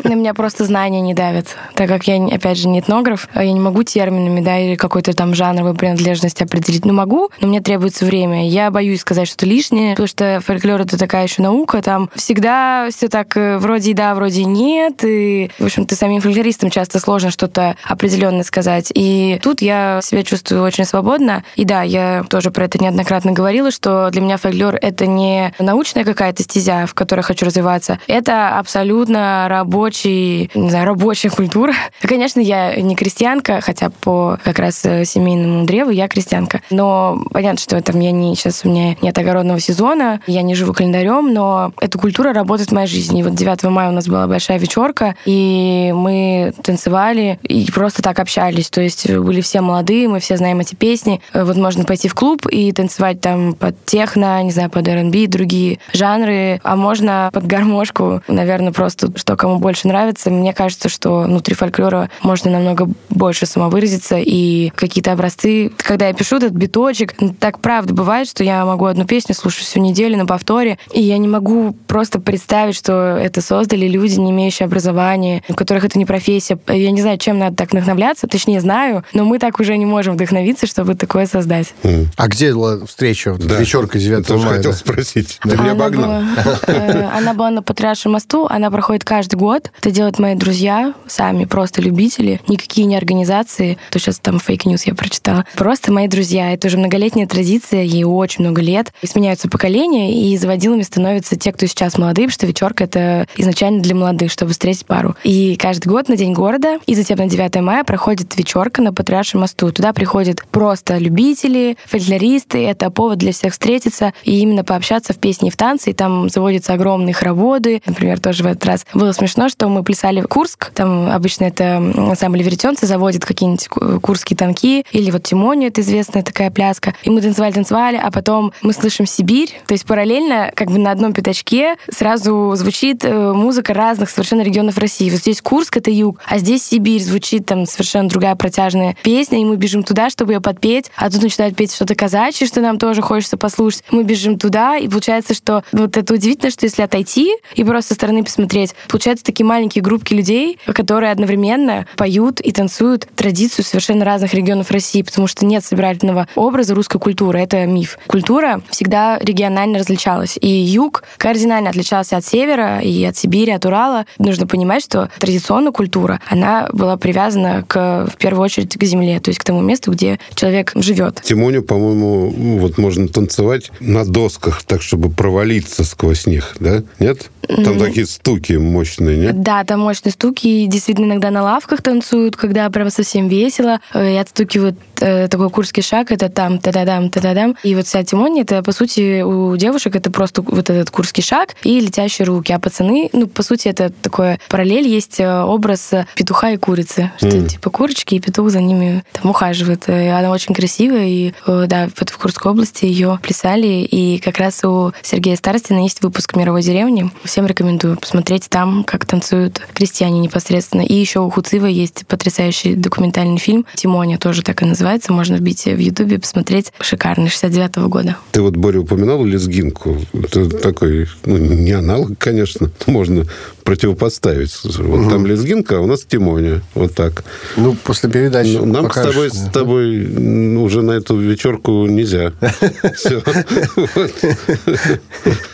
На 0.04 0.14
меня 0.14 0.34
просто 0.34 0.64
знания 0.64 1.00
не 1.00 1.14
давят. 1.14 1.48
Так 1.74 1.88
как 1.88 2.06
я, 2.06 2.24
опять 2.26 2.58
же, 2.58 2.68
не 2.68 2.80
этнограф, 2.80 3.28
а 3.32 3.44
я 3.44 3.52
не 3.52 3.60
могу 3.60 3.82
терминами, 3.82 4.40
да, 4.40 4.58
или 4.58 4.76
какой-то 4.76 5.12
там 5.12 5.34
жанровой 5.34 5.74
принадлежность 5.74 6.42
определить. 6.42 6.84
Ну, 6.84 6.92
могу, 6.92 7.30
но 7.40 7.48
мне 7.48 7.60
требуется 7.60 8.04
время. 8.04 8.48
Я 8.48 8.70
боюсь 8.70 9.00
сказать 9.00 9.28
что-то 9.28 9.46
лишнее, 9.46 9.92
потому 9.92 10.06
что 10.06 10.40
фольклор— 10.44 10.80
это 10.82 10.98
такая 10.98 11.24
еще 11.24 11.42
наука, 11.42 11.82
там 11.82 12.10
всегда 12.14 12.88
все 12.90 13.08
так 13.08 13.36
э, 13.36 13.58
вроде 13.58 13.90
и 13.90 13.94
да, 13.94 14.14
вроде 14.14 14.42
и 14.42 14.44
нет, 14.44 15.04
и, 15.04 15.50
в 15.58 15.64
общем-то, 15.80 15.96
самим 15.96 16.20
фольклористам 16.20 16.70
часто 16.70 17.00
сложно 17.00 17.30
что-то 17.30 17.76
определенное 17.84 18.42
сказать. 18.42 18.92
И 18.94 19.40
тут 19.42 19.62
я 19.62 20.00
себя 20.02 20.22
чувствую 20.22 20.62
очень 20.62 20.84
свободно. 20.84 21.42
И 21.56 21.64
да, 21.64 21.82
я 21.82 22.24
тоже 22.28 22.50
про 22.50 22.64
это 22.66 22.82
неоднократно 22.82 23.32
говорила, 23.32 23.70
что 23.70 24.10
для 24.10 24.20
меня 24.20 24.36
фольклор— 24.36 24.76
это 24.80 25.06
не 25.06 25.54
научная 25.58 26.04
какая-то 26.04 26.42
стезя, 26.42 26.86
в 26.86 26.94
которой 26.94 27.22
хочу 27.22 27.46
развиваться, 27.46 27.98
это 28.06 28.58
абсолютно 28.58 29.46
рабочий, 29.48 30.50
не 30.54 30.70
знаю, 30.70 30.86
рабочая 30.86 31.30
культура. 31.30 31.72
Конечно, 32.02 32.40
я 32.40 32.76
не 32.76 32.94
крестьянка, 32.94 33.60
хотя 33.60 33.90
по 33.90 34.38
как 34.44 34.58
раз 34.58 34.84
э, 34.84 35.04
семейному 35.04 35.64
древу 35.64 35.90
я 35.90 36.08
крестьянка. 36.08 36.60
Но 36.70 37.22
понятно, 37.32 37.58
что 37.60 37.80
там 37.82 38.00
я 38.00 38.10
не 38.10 38.34
сейчас 38.34 38.62
у 38.64 38.68
меня 38.68 38.96
нет 39.00 39.16
огородного 39.16 39.60
сезона, 39.60 40.20
я 40.26 40.42
не 40.42 40.54
живу 40.54 40.74
календарем, 40.74 41.32
но 41.32 41.72
эта 41.80 41.98
культура 41.98 42.32
работает 42.32 42.70
в 42.70 42.74
моей 42.74 42.86
жизни. 42.86 43.20
И 43.20 43.22
вот 43.22 43.34
9 43.34 43.62
мая 43.64 43.88
у 43.88 43.92
нас 43.92 44.06
была 44.06 44.26
большая 44.26 44.58
вечерка, 44.58 45.14
и 45.24 45.69
мы 45.94 46.52
танцевали 46.62 47.38
и 47.42 47.70
просто 47.70 48.02
так 48.02 48.18
общались. 48.18 48.70
То 48.70 48.80
есть 48.80 49.10
были 49.10 49.40
все 49.40 49.60
молодые, 49.60 50.08
мы 50.08 50.20
все 50.20 50.36
знаем 50.36 50.60
эти 50.60 50.74
песни. 50.74 51.20
Э, 51.32 51.44
Вот 51.44 51.56
можно 51.56 51.84
пойти 51.84 52.08
в 52.08 52.14
клуб 52.14 52.46
и 52.46 52.72
танцевать 52.72 53.20
там 53.20 53.54
под 53.54 53.74
техно, 53.84 54.42
не 54.42 54.50
знаю, 54.50 54.70
под 54.70 54.86
R&B, 54.88 55.26
другие 55.26 55.78
жанры, 55.92 56.60
а 56.62 56.76
можно 56.76 57.30
под 57.32 57.46
гармошку, 57.46 58.22
наверное, 58.28 58.72
просто 58.72 59.08
что 59.16 59.36
кому 59.36 59.58
больше 59.58 59.88
нравится. 59.88 60.30
Мне 60.30 60.52
кажется, 60.52 60.88
что 60.88 61.22
внутри 61.22 61.54
фольклора 61.54 62.10
можно 62.22 62.50
намного 62.50 62.88
больше 63.08 63.46
самовыразиться, 63.46 64.16
и 64.18 64.70
какие-то 64.74 65.12
образцы, 65.12 65.70
когда 65.76 66.08
я 66.08 66.14
пишу 66.14 66.36
этот 66.36 66.52
биточек, 66.52 67.14
так 67.38 67.60
правда 67.60 67.94
бывает, 67.94 68.28
что 68.28 68.44
я 68.44 68.64
могу 68.64 68.86
одну 68.86 69.04
песню 69.04 69.34
слушать 69.34 69.64
всю 69.64 69.80
неделю 69.80 70.16
на 70.16 70.26
повторе, 70.26 70.78
и 70.92 71.00
я 71.00 71.18
не 71.18 71.28
могу 71.28 71.74
просто 71.86 72.20
представить, 72.20 72.76
что 72.76 72.92
это 73.16 73.40
создали 73.40 73.86
люди, 73.86 74.18
не 74.18 74.30
имеющие 74.30 74.66
образования, 74.66 75.42
у 75.50 75.54
которых 75.54 75.84
это 75.84 75.98
не 75.98 76.04
профессия. 76.06 76.58
Я 76.68 76.90
не 76.90 77.00
знаю, 77.00 77.18
чем 77.18 77.38
надо 77.38 77.56
так 77.56 77.72
вдохновляться, 77.72 78.26
точнее 78.26 78.60
знаю, 78.60 79.04
но 79.12 79.24
мы 79.24 79.38
так 79.38 79.60
уже 79.60 79.76
не 79.76 79.86
можем 79.86 80.14
вдохновиться, 80.14 80.66
чтобы 80.66 80.94
такое 80.94 81.26
создать. 81.26 81.74
А 82.16 82.28
где 82.28 82.52
была 82.52 82.84
встреча? 82.86 83.36
Да. 83.38 83.56
Вечерка 83.56 83.98
9 83.98 84.26
Тоже 84.26 84.44
мая. 84.46 84.56
хотел 84.56 84.72
да? 84.72 84.76
спросить. 84.76 85.38
Ты 85.42 85.50
меня 85.50 85.60
Она 85.60 85.72
обогнал. 85.72 86.06
была, 86.06 86.24
э, 86.66 87.08
она 87.16 87.34
была 87.34 87.50
на 87.50 87.62
Патриаршем 87.62 88.12
мосту, 88.12 88.46
она 88.48 88.70
проходит 88.70 89.04
каждый 89.04 89.36
год. 89.36 89.70
Это 89.80 89.90
делают 89.90 90.18
мои 90.18 90.34
друзья, 90.34 90.94
сами, 91.06 91.44
просто 91.44 91.82
любители. 91.82 92.40
Никакие 92.48 92.86
не 92.86 92.96
организации. 92.96 93.78
То 93.90 93.98
сейчас 93.98 94.18
там 94.18 94.38
fake 94.38 94.61
news 94.61 94.84
я 94.84 94.94
прочитала. 94.94 95.44
Просто 95.56 95.92
мои 95.92 96.08
друзья. 96.08 96.52
Это 96.52 96.68
уже 96.68 96.78
многолетняя 96.78 97.26
традиция, 97.26 97.82
ей 97.82 98.04
очень 98.04 98.44
много 98.44 98.60
лет. 98.62 98.92
И 99.02 99.06
сменяются 99.06 99.48
поколения, 99.48 100.32
и 100.32 100.36
заводилами 100.36 100.82
становятся 100.82 101.36
те, 101.36 101.52
кто 101.52 101.66
сейчас 101.66 101.98
молодые, 101.98 102.26
потому 102.28 102.34
что 102.34 102.46
вечерка— 102.46 102.84
это 102.84 103.26
изначально 103.36 103.80
для 103.82 103.94
молодых, 103.94 104.30
чтобы 104.30 104.52
встретить 104.52 104.86
пару. 104.86 105.16
И 105.24 105.30
каждый 105.58 105.88
год 105.88 106.08
на 106.08 106.16
День 106.16 106.32
города 106.32 106.78
и 106.86 106.94
затем 106.94 107.18
на 107.18 107.28
9 107.28 107.60
мая 107.60 107.84
проходит 107.84 108.36
вечерка 108.36 108.82
на 108.82 108.92
Патриаршем 108.92 109.40
мосту. 109.40 109.72
Туда 109.72 109.92
приходят 109.92 110.44
просто 110.50 110.98
любители, 110.98 111.76
фольклористы. 111.86 112.64
Это 112.66 112.90
повод 112.90 113.18
для 113.18 113.32
всех 113.32 113.52
встретиться 113.52 114.12
и 114.24 114.40
именно 114.40 114.64
пообщаться 114.64 115.12
в 115.12 115.18
песне 115.18 115.48
и 115.48 115.50
в 115.52 115.56
танце. 115.56 115.90
И 115.90 115.92
там 115.92 116.28
заводятся 116.28 116.74
огромные 116.74 117.14
хороводы. 117.14 117.82
Например, 117.86 118.18
тоже 118.20 118.42
в 118.42 118.46
этот 118.46 118.64
раз 118.66 118.86
было 118.94 119.12
смешно, 119.12 119.48
что 119.48 119.68
мы 119.68 119.82
плясали 119.82 120.20
в 120.20 120.28
Курск. 120.28 120.70
Там 120.72 121.10
обычно 121.10 121.44
это 121.44 121.76
ансамбль 121.76 122.42
веретенцы 122.42 122.86
заводит 122.86 123.24
какие-нибудь 123.24 123.68
ку- 123.68 124.00
курские 124.00 124.36
танки. 124.36 124.84
Или 124.92 125.10
вот 125.10 125.22
Тимония, 125.22 125.68
это 125.68 125.80
известная 125.80 126.22
такая 126.22 126.50
пляска. 126.50 126.94
И 127.02 127.10
мы 127.10 127.20
танцевали-танцевали, 127.20 128.00
а 128.02 128.10
потом 128.10 128.52
мы 128.62 128.72
слышим 128.72 129.06
Сибирь. 129.06 129.60
То 129.66 129.74
есть 129.74 129.84
параллельно, 129.86 130.52
как 130.54 130.70
бы 130.70 130.78
на 130.78 130.90
одном 130.90 131.12
пятачке, 131.12 131.76
сразу 131.90 132.52
звучит 132.56 133.04
э, 133.04 133.32
музыка 133.32 133.74
разных 133.74 134.10
совершенно 134.10 134.42
регионов 134.42 134.78
России. 134.78 135.10
Вот 135.10 135.20
здесь 135.30 135.42
Курск— 135.42 135.76
это 135.78 135.90
юг, 135.90 136.20
а 136.26 136.38
здесь 136.38 136.64
Сибирь. 136.64 137.00
Звучит 137.00 137.46
там 137.46 137.66
совершенно 137.66 138.08
другая 138.08 138.34
протяжная 138.34 138.96
песня, 139.02 139.40
и 139.40 139.44
мы 139.44 139.56
бежим 139.56 139.82
туда, 139.82 140.10
чтобы 140.10 140.32
ее 140.32 140.40
подпеть. 140.40 140.90
А 140.96 141.10
тут 141.10 141.22
начинают 141.22 141.56
петь 141.56 141.72
что-то 141.72 141.94
казачье, 141.94 142.46
что 142.46 142.60
нам 142.60 142.78
тоже 142.78 143.02
хочется 143.02 143.36
послушать. 143.36 143.84
Мы 143.90 144.02
бежим 144.02 144.38
туда, 144.38 144.76
и 144.76 144.88
получается, 144.88 145.34
что 145.34 145.64
вот 145.72 145.96
это 145.96 146.14
удивительно, 146.14 146.50
что 146.50 146.66
если 146.66 146.82
отойти 146.82 147.36
и 147.54 147.64
просто 147.64 147.90
со 147.90 147.94
стороны 147.94 148.24
посмотреть, 148.24 148.74
получаются 148.88 149.24
такие 149.24 149.46
маленькие 149.46 149.82
группки 149.82 150.14
людей, 150.14 150.58
которые 150.66 151.12
одновременно 151.12 151.86
поют 151.96 152.40
и 152.40 152.52
танцуют 152.52 153.06
традицию 153.14 153.64
совершенно 153.64 154.04
разных 154.04 154.34
регионов 154.34 154.70
России, 154.70 155.02
потому 155.02 155.26
что 155.26 155.46
нет 155.46 155.64
собирательного 155.64 156.28
образа 156.34 156.74
русской 156.74 156.98
культуры. 156.98 157.40
Это 157.40 157.66
миф. 157.66 157.98
Культура 158.06 158.62
всегда 158.70 159.18
регионально 159.18 159.78
различалась. 159.78 160.38
И 160.40 160.48
юг 160.48 161.04
кардинально 161.16 161.70
отличался 161.70 162.16
от 162.16 162.24
севера 162.24 162.80
и 162.80 163.04
от 163.04 163.16
Сибири, 163.16 163.52
от 163.52 163.64
Урала. 163.64 164.06
Нужно 164.18 164.46
понимать, 164.46 164.82
что 164.82 165.10
традиционная 165.20 165.72
культура, 165.72 166.20
она 166.28 166.68
была 166.72 166.96
привязана 166.96 167.64
к, 167.66 168.08
в 168.12 168.16
первую 168.16 168.44
очередь 168.44 168.76
к 168.76 168.82
земле, 168.84 169.20
то 169.20 169.30
есть 169.30 169.38
к 169.38 169.44
тому 169.44 169.60
месту, 169.60 169.92
где 169.92 170.18
человек 170.34 170.72
живет. 170.74 171.20
Тимоню, 171.22 171.62
по-моему, 171.62 172.34
ну, 172.36 172.58
вот 172.58 172.78
можно 172.78 173.06
танцевать 173.08 173.70
на 173.80 174.04
досках, 174.04 174.62
так, 174.64 174.82
чтобы 174.82 175.10
провалиться 175.10 175.84
сквозь 175.84 176.26
них, 176.26 176.56
да? 176.58 176.82
Нет? 176.98 177.30
Там 177.46 177.78
такие 177.78 178.06
стуки 178.06 178.52
мощные, 178.54 179.16
нет? 179.16 179.42
Да, 179.42 179.64
там 179.64 179.80
мощные 179.80 180.12
стуки. 180.12 180.46
И 180.46 180.66
действительно, 180.66 181.06
иногда 181.06 181.30
на 181.30 181.42
лавках 181.42 181.82
танцуют, 181.82 182.36
когда 182.36 182.70
прям 182.70 182.90
совсем 182.90 183.28
весело. 183.28 183.80
Э, 183.92 184.14
И 184.14 184.16
отстукивают 184.16 184.76
э, 185.00 185.26
такой 185.28 185.50
курский 185.50 185.82
шаг, 185.82 186.12
это 186.12 186.28
там, 186.28 186.58
та-да-дам, 186.58 187.10
та-да-дам. 187.10 187.56
И 187.64 187.74
вот 187.74 187.86
вся 187.86 188.04
Тимония, 188.04 188.42
это, 188.42 188.62
по 188.62 188.72
сути, 188.72 189.22
у 189.22 189.56
девушек 189.56 189.96
это 189.96 190.10
просто 190.10 190.42
вот 190.42 190.70
этот 190.70 190.90
курский 190.90 191.22
шаг 191.22 191.56
и 191.64 191.80
летящие 191.80 192.26
руки. 192.26 192.52
А 192.52 192.58
пацаны, 192.60 193.10
ну, 193.12 193.26
по 193.26 193.42
сути, 193.42 193.68
это 193.68 193.90
такое 193.90 194.38
параллель, 194.48 194.86
есть 194.86 195.09
э, 195.18 195.42
образ 195.42 195.92
э, 195.92 196.06
петуха 196.14 196.50
и 196.52 196.56
курицы. 196.56 197.10
Что 197.16 197.26
Мгм. 197.28 197.46
типа 197.48 197.70
курочки, 197.70 198.14
и 198.16 198.20
петух 198.20 198.50
за 198.50 198.60
ними 198.60 199.02
там 199.12 199.30
ухаживает. 199.30 199.84
Э, 199.88 200.10
Она 200.12 200.30
очень 200.30 200.54
красивая, 200.54 201.06
и 201.06 201.32
да, 201.46 201.88
вот 201.98 202.10
в 202.10 202.18
Курской 202.18 202.52
области 202.52 202.84
ее 202.84 203.18
плясали. 203.22 203.82
И 203.90 204.18
как 204.18 204.38
раз 204.38 204.62
у 204.64 204.92
Сергея 205.02 205.36
Старостина 205.36 205.80
есть 205.82 206.02
выпуск 206.02 206.36
«Мировой 206.36 206.62
деревни». 206.62 207.10
Всем 207.24 207.46
рекомендую 207.46 207.96
посмотреть 207.96 208.48
там, 208.48 208.84
как 208.84 209.06
танцуют 209.06 209.60
крестьяне 209.74 210.20
непосредственно. 210.20 210.82
И 210.82 210.94
еще 210.94 211.20
у 211.20 211.30
Хуцива 211.30 211.66
есть 211.66 212.06
потрясающий 212.06 212.74
документальный 212.74 213.38
фильм 213.38 213.64
«Тимоня», 213.74 214.18
тоже 214.18 214.42
так 214.42 214.62
и 214.62 214.66
называется. 214.66 215.12
Можно 215.12 215.36
вбить 215.36 215.64
в 215.64 215.78
Ютубе, 215.78 216.18
посмотреть. 216.18 216.72
Шикарный, 216.80 217.28
69-го 217.28 217.88
года. 217.88 218.16
Ты 218.32 218.42
вот, 218.42 218.56
Боря, 218.56 218.80
упоминал 218.80 219.24
лезгинку. 219.24 219.96
Это 220.12 220.48
такой, 220.50 221.06
ну, 221.24 221.36
не 221.38 221.72
аналог, 221.72 222.10
конечно. 222.18 222.70
Можно 222.86 223.24
противопоставить. 223.70 224.52
Вот 224.64 225.08
там 225.08 225.26
лезгинка, 225.26 225.76
а 225.76 225.80
у 225.80 225.86
нас 225.86 226.02
Тимоня. 226.02 226.60
Вот 226.74 226.92
так. 226.92 227.22
Ну, 227.56 227.76
после 227.84 228.10
передачи 228.10 228.56
Ну, 228.56 228.66
нам 228.66 228.90
с 228.90 228.94
тобой, 228.94 229.30
с 229.30 229.48
тобой 229.52 230.06
м, 230.06 230.56
уже 230.56 230.82
на 230.82 230.92
эту 230.92 231.16
вечерку 231.16 231.86
нельзя. 231.86 232.32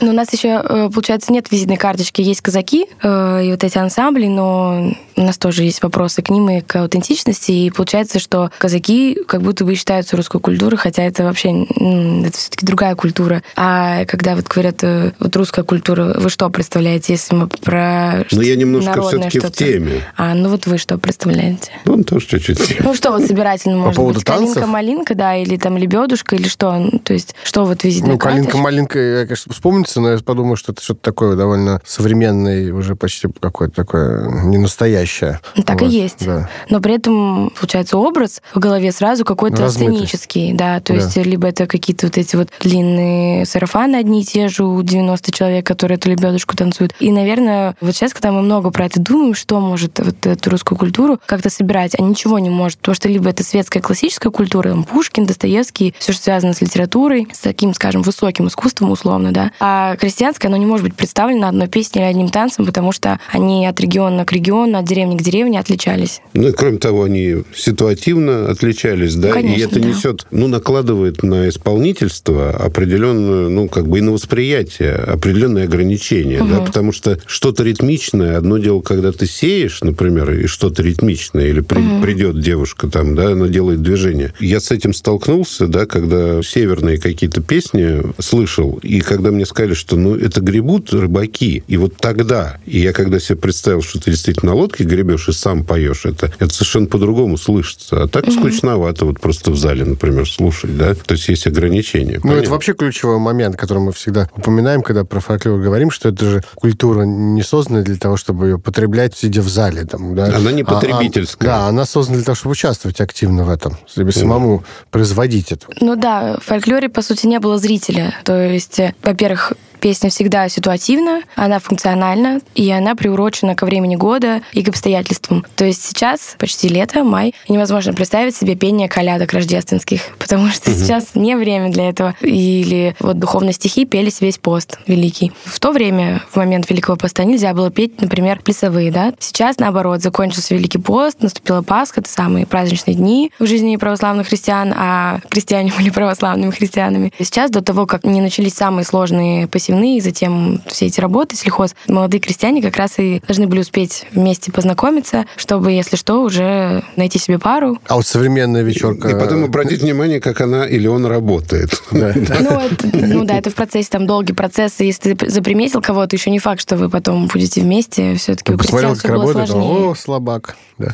Ну, 0.00 0.10
у 0.10 0.12
нас 0.12 0.32
еще, 0.32 0.62
э, 0.62 0.90
получается, 0.92 1.32
нет 1.32 1.50
визитной 1.50 1.76
карточки, 1.76 2.22
есть 2.22 2.40
казаки 2.40 2.86
э, 3.02 3.46
и 3.46 3.50
вот 3.50 3.64
эти 3.64 3.78
ансамбли, 3.78 4.26
но 4.26 4.94
у 5.16 5.22
нас 5.22 5.38
тоже 5.38 5.64
есть 5.64 5.82
вопросы 5.82 6.22
к 6.22 6.30
ним 6.30 6.48
и 6.50 6.60
к 6.60 6.76
аутентичности, 6.76 7.50
и 7.50 7.70
получается, 7.70 8.18
что 8.18 8.50
казаки 8.58 9.18
как 9.26 9.42
будто 9.42 9.64
бы 9.64 9.74
считаются 9.74 10.16
русской 10.16 10.40
культурой, 10.40 10.78
хотя 10.78 11.02
это 11.02 11.24
вообще, 11.24 11.64
это 11.64 12.36
все-таки 12.36 12.64
другая 12.66 12.94
культура. 12.94 13.42
А 13.56 14.04
когда 14.04 14.36
вот 14.36 14.46
говорят, 14.46 14.84
э, 14.84 15.12
вот 15.18 15.34
русская 15.36 15.64
культура, 15.64 16.14
вы 16.18 16.30
что 16.30 16.48
представляете, 16.50 17.14
если 17.14 17.34
мы 17.34 17.48
про 17.48 18.05
Но 18.32 18.42
я 18.42 18.56
немножко 18.56 19.00
все-таки 19.02 19.40
в 19.40 19.50
теме. 19.50 20.02
А, 20.16 20.34
ну 20.34 20.48
вот 20.48 20.66
вы 20.66 20.78
что 20.78 20.98
представляете? 20.98 21.70
Ну, 21.84 22.02
тоже 22.04 22.26
чуть-чуть. 22.26 22.80
Ну 22.80 22.94
что 22.94 23.12
вот 23.12 23.22
собирательно 23.24 23.76
может 23.76 23.96
поводу 23.96 24.18
быть? 24.18 24.26
танцев? 24.26 24.54
Калинка-малинка, 24.54 25.14
да, 25.14 25.36
или 25.36 25.56
там 25.56 25.76
лебедушка, 25.76 26.36
или 26.36 26.48
что? 26.48 26.72
Ну, 26.76 26.98
То 26.98 27.12
есть 27.12 27.34
что 27.44 27.64
вот 27.64 27.84
визитная 27.84 28.12
Ну, 28.12 28.18
калинка-малинка, 28.18 28.98
я, 28.98 29.24
конечно, 29.26 29.52
вспомнится, 29.52 30.00
но 30.00 30.10
я 30.12 30.18
подумал, 30.18 30.56
что 30.56 30.72
это 30.72 30.82
что-то 30.82 31.00
такое 31.00 31.36
довольно 31.36 31.80
современное, 31.84 32.72
уже 32.72 32.96
почти 32.96 33.28
какое-то 33.40 33.74
такое 33.74 34.28
не 34.44 34.58
настоящее. 34.58 35.40
Ну, 35.56 35.62
Так 35.62 35.80
Вот, 35.80 35.90
и 35.90 35.94
есть. 35.94 36.24
Да. 36.26 36.48
Но 36.70 36.80
при 36.80 36.94
этом, 36.94 37.50
получается, 37.58 37.96
образ 37.98 38.42
в 38.54 38.58
голове 38.58 38.92
сразу 38.92 39.24
какой-то 39.24 39.62
Размытый. 39.62 39.94
сценический, 39.94 40.52
да, 40.52 40.80
то 40.80 40.92
Да. 40.92 40.98
есть 41.00 41.16
либо 41.16 41.48
это 41.48 41.66
какие-то 41.66 42.06
вот 42.06 42.18
эти 42.18 42.36
вот 42.36 42.48
длинные 42.60 43.46
сарафаны 43.46 43.96
одни 43.96 44.22
и 44.22 44.24
те 44.24 44.48
же 44.48 44.64
у 44.64 44.82
90 44.82 45.32
человек, 45.32 45.66
которые 45.66 45.96
эту 45.96 46.10
лебедушку 46.10 46.56
танцуют. 46.56 46.94
И, 47.00 47.10
наверное, 47.10 47.74
вот 47.86 47.94
сейчас, 47.94 48.12
когда 48.12 48.32
мы 48.32 48.42
много 48.42 48.70
про 48.70 48.86
это 48.86 49.00
думаем, 49.00 49.34
что 49.34 49.60
может 49.60 49.98
вот 49.98 50.26
эту 50.26 50.50
русскую 50.50 50.78
культуру 50.78 51.18
как-то 51.26 51.50
собирать, 51.50 51.94
а 51.98 52.02
ничего 52.02 52.38
не 52.38 52.50
может, 52.50 52.78
потому 52.78 52.94
что 52.94 53.08
либо 53.08 53.30
это 53.30 53.42
светская 53.42 53.82
классическая 53.82 54.30
культура, 54.30 54.70
там, 54.70 54.84
Пушкин, 54.84 55.26
Достоевский, 55.26 55.94
все, 55.98 56.12
что 56.12 56.22
связано 56.22 56.52
с 56.52 56.60
литературой, 56.60 57.28
с 57.32 57.38
таким, 57.38 57.74
скажем, 57.74 58.02
высоким 58.02 58.48
искусством 58.48 58.90
условно, 58.90 59.32
да, 59.32 59.52
а 59.60 59.96
крестьянское, 59.96 60.48
оно 60.48 60.56
не 60.56 60.66
может 60.66 60.84
быть 60.84 60.94
представлено 60.94 61.48
одной 61.48 61.68
песней 61.68 62.02
или 62.02 62.08
одним 62.08 62.28
танцем, 62.28 62.66
потому 62.66 62.92
что 62.92 63.20
они 63.32 63.66
от 63.66 63.80
региона 63.80 64.24
к 64.24 64.32
региону, 64.32 64.78
от 64.78 64.84
деревни 64.84 65.16
к 65.16 65.22
деревне 65.22 65.58
отличались. 65.60 66.20
Ну 66.34 66.48
и 66.48 66.52
кроме 66.52 66.78
того, 66.78 67.04
они 67.04 67.44
ситуативно 67.54 68.50
отличались, 68.50 69.14
да, 69.14 69.30
и 69.30 69.32
Конечно, 69.32 69.64
это 69.64 69.80
да. 69.80 69.88
несет, 69.88 70.26
ну, 70.30 70.48
накладывает 70.48 71.22
на 71.22 71.48
исполнительство 71.48 72.50
определенную, 72.50 73.50
ну, 73.50 73.68
как 73.68 73.88
бы 73.88 73.98
и 73.98 74.00
на 74.00 74.12
восприятие 74.12 74.94
определенные 74.94 75.64
ограничения, 75.64 76.42
да, 76.42 76.60
потому 76.60 76.92
что 76.92 77.18
что-то 77.26 77.62
ритмичное, 77.76 78.38
одно 78.38 78.58
дело, 78.58 78.80
когда 78.80 79.12
ты 79.12 79.26
сеешь, 79.26 79.80
например, 79.82 80.32
и 80.32 80.46
что-то 80.46 80.82
ритмичное, 80.82 81.46
или 81.46 81.60
при- 81.60 82.00
придет 82.02 82.40
девушка 82.40 82.88
там, 82.88 83.14
да, 83.14 83.32
она 83.32 83.48
делает 83.48 83.82
движение. 83.82 84.32
Я 84.40 84.60
с 84.60 84.70
этим 84.70 84.94
столкнулся, 84.94 85.66
да, 85.66 85.86
когда 85.86 86.42
северные 86.42 86.98
какие-то 86.98 87.42
песни 87.42 88.02
слышал, 88.18 88.78
и 88.82 89.00
когда 89.00 89.30
мне 89.30 89.44
сказали, 89.44 89.74
что, 89.74 89.96
ну, 89.96 90.16
это 90.16 90.40
гребут 90.40 90.92
рыбаки, 90.92 91.62
и 91.68 91.76
вот 91.76 91.96
тогда, 91.96 92.58
и 92.66 92.78
я 92.78 92.92
когда 92.92 93.20
себе 93.20 93.36
представил, 93.36 93.82
что 93.82 94.00
ты 94.00 94.10
действительно 94.10 94.52
на 94.52 94.54
лодке 94.56 94.84
гребешь 94.84 95.28
и 95.28 95.32
сам 95.32 95.64
поешь, 95.64 96.06
это, 96.06 96.32
это 96.38 96.52
совершенно 96.52 96.86
по-другому 96.86 97.36
слышится. 97.36 98.04
А 98.04 98.08
так 98.08 98.30
скучновато 98.30 99.04
вот 99.04 99.20
просто 99.20 99.50
в 99.50 99.56
зале, 99.56 99.84
например, 99.84 100.28
слушать, 100.28 100.76
да? 100.76 100.94
То 100.94 101.14
есть 101.14 101.28
есть 101.28 101.46
ограничения. 101.46 102.20
Ну, 102.22 102.32
это 102.32 102.50
вообще 102.50 102.74
ключевой 102.74 103.18
момент, 103.18 103.56
который 103.56 103.78
мы 103.78 103.92
всегда 103.92 104.28
упоминаем, 104.36 104.82
когда 104.82 105.04
про 105.04 105.20
фольклор 105.20 105.60
говорим, 105.60 105.90
что 105.90 106.08
это 106.08 106.24
же 106.24 106.42
культура 106.54 107.02
не 107.02 107.42
создана 107.42 107.65
для 107.68 107.96
того, 107.96 108.16
чтобы 108.16 108.46
ее 108.46 108.58
потреблять, 108.58 109.16
сидя 109.16 109.42
в 109.42 109.48
зале. 109.48 109.84
Там, 109.84 110.14
да? 110.14 110.26
Она 110.36 110.52
не 110.52 110.62
А- 110.62 110.64
а- 110.66 110.74
потребительская. 110.74 111.48
да, 111.48 111.66
она 111.66 111.84
создана 111.84 112.16
для 112.18 112.24
того, 112.24 112.36
чтобы 112.36 112.52
участвовать 112.52 113.00
активно 113.00 113.44
в 113.44 113.50
этом, 113.50 113.76
чтобы 113.86 114.12
самому 114.12 114.64
производить 114.90 115.52
это. 115.52 115.66
Ну 115.80 115.96
да, 115.96 116.38
в 116.40 116.44
фольклоре, 116.44 116.88
по 116.88 117.02
сути, 117.02 117.26
не 117.26 117.38
было 117.38 117.58
зрителя. 117.58 118.14
То 118.24 118.40
есть, 118.40 118.78
э, 118.80 118.94
во-первых, 119.02 119.52
песня 119.78 120.10
всегда 120.10 120.48
ситуативна, 120.48 121.22
она 121.34 121.58
функциональна, 121.58 122.40
и 122.54 122.70
она 122.70 122.94
приурочена 122.94 123.54
ко 123.54 123.66
времени 123.66 123.96
года 123.96 124.42
и 124.52 124.62
к 124.62 124.68
обстоятельствам. 124.68 125.44
То 125.56 125.64
есть 125.64 125.84
сейчас, 125.84 126.36
почти 126.38 126.68
лето, 126.68 127.04
май, 127.04 127.34
невозможно 127.48 127.92
представить 127.92 128.36
себе 128.36 128.56
пение 128.56 128.88
колядок 128.88 129.32
рождественских, 129.32 130.00
потому 130.18 130.48
что 130.48 130.70
сейчас 130.70 131.14
не 131.14 131.36
время 131.36 131.70
для 131.70 131.88
этого. 131.88 132.14
Или 132.20 132.96
вот 133.00 133.18
духовные 133.18 133.52
стихи 133.52 133.84
пелись 133.84 134.20
весь 134.20 134.38
пост 134.38 134.78
великий. 134.86 135.32
В 135.44 135.60
то 135.60 135.72
время, 135.72 136.22
в 136.30 136.36
момент 136.36 136.68
Великого 136.70 136.96
поста, 136.96 137.24
нельзя 137.24 137.54
было 137.54 137.70
петь, 137.70 138.00
например, 138.00 138.40
плясовые, 138.42 138.90
да? 138.90 139.12
Сейчас, 139.18 139.58
наоборот, 139.58 140.02
закончился 140.02 140.54
Великий 140.54 140.78
пост, 140.78 141.22
наступила 141.22 141.62
Пасха, 141.62 142.00
это 142.00 142.10
самые 142.10 142.46
праздничные 142.46 142.94
дни 142.94 143.32
в 143.38 143.46
жизни 143.46 143.76
православных 143.76 144.28
христиан, 144.28 144.72
а 144.76 145.20
крестьяне 145.28 145.72
были 145.76 145.90
православными 145.90 146.50
христианами. 146.50 147.12
И 147.18 147.24
сейчас, 147.24 147.50
до 147.50 147.62
того, 147.62 147.86
как 147.86 148.04
не 148.04 148.20
начались 148.20 148.54
самые 148.54 148.84
сложные 148.84 149.46
посевные, 149.66 149.98
и 149.98 150.00
затем 150.00 150.62
все 150.66 150.86
эти 150.86 151.00
работы, 151.00 151.36
сельхоз, 151.36 151.74
молодые 151.88 152.20
крестьяне 152.20 152.62
как 152.62 152.76
раз 152.76 152.98
и 152.98 153.20
должны 153.26 153.46
были 153.46 153.60
успеть 153.60 154.06
вместе 154.12 154.52
познакомиться, 154.52 155.26
чтобы, 155.36 155.72
если 155.72 155.96
что, 155.96 156.22
уже 156.22 156.84
найти 156.96 157.18
себе 157.18 157.38
пару. 157.38 157.78
А 157.88 157.96
вот 157.96 158.06
современная 158.06 158.62
вечерка... 158.62 159.08
И 159.08 159.12
потом 159.12 159.44
обратить 159.44 159.82
внимание, 159.82 160.20
как 160.20 160.40
она 160.40 160.66
или 160.66 160.86
он 160.86 161.06
работает. 161.06 161.82
Ну, 162.46 162.60
ну 162.92 163.24
да, 163.24 163.38
это 163.38 163.50
в 163.50 163.54
процессе, 163.54 163.88
там 163.90 164.06
долгий 164.06 164.32
процесс. 164.32 164.80
И 164.80 164.86
Если 164.86 165.14
ты 165.14 165.30
заприметил 165.30 165.80
кого-то, 165.80 166.14
еще 166.14 166.30
не 166.30 166.38
факт, 166.38 166.60
что 166.60 166.76
вы 166.76 166.88
потом 166.88 167.26
будете 167.26 167.60
вместе. 167.60 168.14
Все-таки 168.14 168.52
у 168.52 168.58
крестьян 168.58 168.94
как 168.94 168.98
все 168.98 169.08
было 169.08 169.32
сложнее. 169.32 169.90
о, 169.90 169.94
слабак. 169.94 170.56